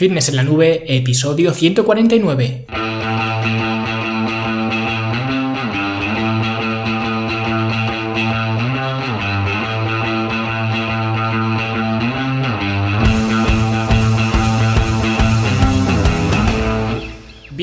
Fitness 0.00 0.30
en 0.30 0.36
la 0.36 0.44
Nube, 0.44 0.82
episodio 0.86 1.52
149. 1.52 2.64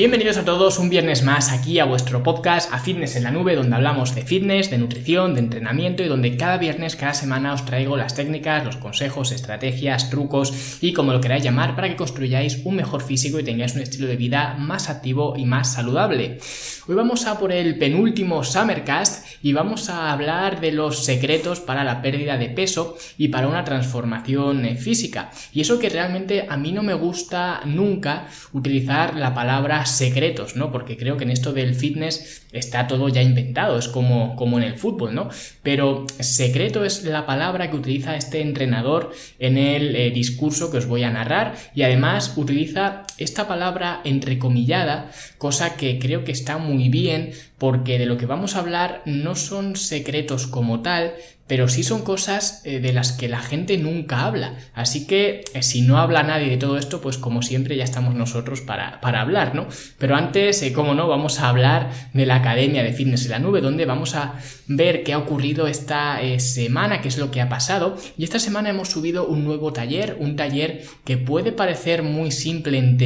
Bienvenidos 0.08 0.38
a 0.38 0.44
todos 0.46 0.78
un 0.78 0.88
viernes 0.88 1.22
más 1.22 1.52
aquí 1.52 1.78
a 1.78 1.84
vuestro 1.84 2.22
podcast 2.22 2.72
A 2.72 2.78
Fitness 2.78 3.14
en 3.16 3.24
la 3.24 3.30
Nube, 3.30 3.54
donde 3.54 3.76
hablamos 3.76 4.14
de 4.14 4.22
fitness, 4.22 4.70
de 4.70 4.78
nutrición, 4.78 5.34
de 5.34 5.40
entrenamiento 5.40 6.02
y 6.02 6.08
donde 6.08 6.34
cada 6.38 6.56
viernes, 6.56 6.96
cada 6.96 7.12
semana 7.12 7.52
os 7.52 7.66
traigo 7.66 7.94
las 7.94 8.14
técnicas, 8.14 8.64
los 8.64 8.78
consejos, 8.78 9.32
estrategias, 9.32 10.08
trucos 10.08 10.78
y 10.80 10.94
como 10.94 11.12
lo 11.12 11.20
queráis 11.20 11.44
llamar 11.44 11.76
para 11.76 11.90
que 11.90 11.96
construyáis 11.96 12.62
un 12.64 12.76
mejor 12.76 13.02
físico 13.02 13.38
y 13.38 13.44
tengáis 13.44 13.74
un 13.74 13.82
estilo 13.82 14.06
de 14.06 14.16
vida 14.16 14.56
más 14.58 14.88
activo 14.88 15.36
y 15.36 15.44
más 15.44 15.74
saludable. 15.74 16.38
Hoy 16.86 16.94
vamos 16.94 17.26
a 17.26 17.38
por 17.38 17.52
el 17.52 17.76
penúltimo 17.76 18.42
Summercast 18.42 19.26
y 19.42 19.52
vamos 19.52 19.90
a 19.90 20.10
hablar 20.10 20.58
de 20.58 20.72
los 20.72 21.04
secretos 21.04 21.60
para 21.60 21.84
la 21.84 22.00
pérdida 22.00 22.38
de 22.38 22.48
peso 22.48 22.96
y 23.18 23.28
para 23.28 23.46
una 23.46 23.62
transformación 23.62 24.64
eh, 24.64 24.74
física. 24.74 25.30
Y 25.52 25.60
eso 25.60 25.78
que 25.78 25.90
realmente 25.90 26.46
a 26.48 26.56
mí 26.56 26.72
no 26.72 26.82
me 26.82 26.94
gusta 26.94 27.60
nunca 27.66 28.28
utilizar 28.54 29.16
la 29.16 29.34
palabra 29.34 29.84
secretos, 29.98 30.56
¿no? 30.56 30.72
Porque 30.72 30.96
creo 30.96 31.16
que 31.16 31.24
en 31.24 31.30
esto 31.30 31.52
del 31.52 31.74
fitness 31.74 32.46
está 32.52 32.86
todo 32.86 33.08
ya 33.08 33.22
inventado, 33.22 33.78
es 33.78 33.88
como, 33.88 34.36
como 34.36 34.58
en 34.58 34.64
el 34.64 34.76
fútbol, 34.76 35.14
¿no? 35.14 35.28
Pero 35.62 36.06
secreto 36.20 36.84
es 36.84 37.04
la 37.04 37.26
palabra 37.26 37.70
que 37.70 37.76
utiliza 37.76 38.16
este 38.16 38.40
entrenador 38.40 39.12
en 39.38 39.58
el 39.58 39.94
eh, 39.96 40.10
discurso 40.10 40.70
que 40.70 40.78
os 40.78 40.86
voy 40.86 41.02
a 41.02 41.10
narrar 41.10 41.54
y 41.74 41.82
además 41.82 42.34
utiliza 42.36 43.04
esta 43.18 43.48
palabra 43.48 44.00
entrecomillada, 44.04 45.10
cosa 45.38 45.76
que 45.76 45.98
creo 45.98 46.24
que 46.24 46.32
está 46.32 46.58
muy 46.58 46.88
bien 46.88 47.32
porque 47.58 47.98
de 47.98 48.06
lo 48.06 48.16
que 48.16 48.26
vamos 48.26 48.54
a 48.54 48.60
hablar 48.60 49.02
no 49.04 49.34
son 49.34 49.76
secretos 49.76 50.46
como 50.46 50.80
tal, 50.80 51.14
pero 51.48 51.66
sí 51.66 51.82
son 51.82 52.02
cosas 52.02 52.60
eh, 52.64 52.78
de 52.78 52.92
las 52.92 53.12
que 53.12 53.28
la 53.28 53.40
gente 53.40 53.78
nunca 53.78 54.26
habla. 54.26 54.54
Así 54.74 55.06
que 55.06 55.42
eh, 55.54 55.62
si 55.62 55.80
no 55.80 55.98
habla 55.98 56.22
nadie 56.22 56.50
de 56.50 56.58
todo 56.58 56.76
esto, 56.76 57.00
pues 57.00 57.16
como 57.16 57.42
siempre 57.42 57.74
ya 57.74 57.84
estamos 57.84 58.14
nosotros 58.14 58.60
para, 58.60 59.00
para 59.00 59.22
hablar, 59.22 59.54
¿no? 59.54 59.66
Pero 59.98 60.14
antes, 60.14 60.62
eh, 60.62 60.72
como 60.72 60.94
no, 60.94 61.08
vamos 61.08 61.40
a 61.40 61.48
hablar 61.48 61.90
de 62.12 62.26
la 62.26 62.36
Academia 62.36 62.82
de 62.82 62.92
Fitness 62.92 63.24
en 63.24 63.30
la 63.30 63.38
Nube, 63.38 63.62
donde 63.62 63.86
vamos 63.86 64.14
a 64.14 64.34
ver 64.66 65.02
qué 65.02 65.14
ha 65.14 65.18
ocurrido 65.18 65.66
esta 65.66 66.20
semana, 66.38 67.00
qué 67.00 67.08
es 67.08 67.16
lo 67.16 67.30
que 67.30 67.40
ha 67.40 67.48
pasado. 67.48 67.96
Y 68.18 68.24
esta 68.24 68.38
semana 68.38 68.68
hemos 68.68 68.90
subido 68.90 69.26
un 69.26 69.44
nuevo 69.44 69.72
taller, 69.72 70.18
un 70.20 70.36
taller 70.36 70.84
que 71.04 71.16
puede 71.16 71.52
parecer 71.52 72.02
muy 72.02 72.30
simple 72.30 72.76
en 72.76 72.98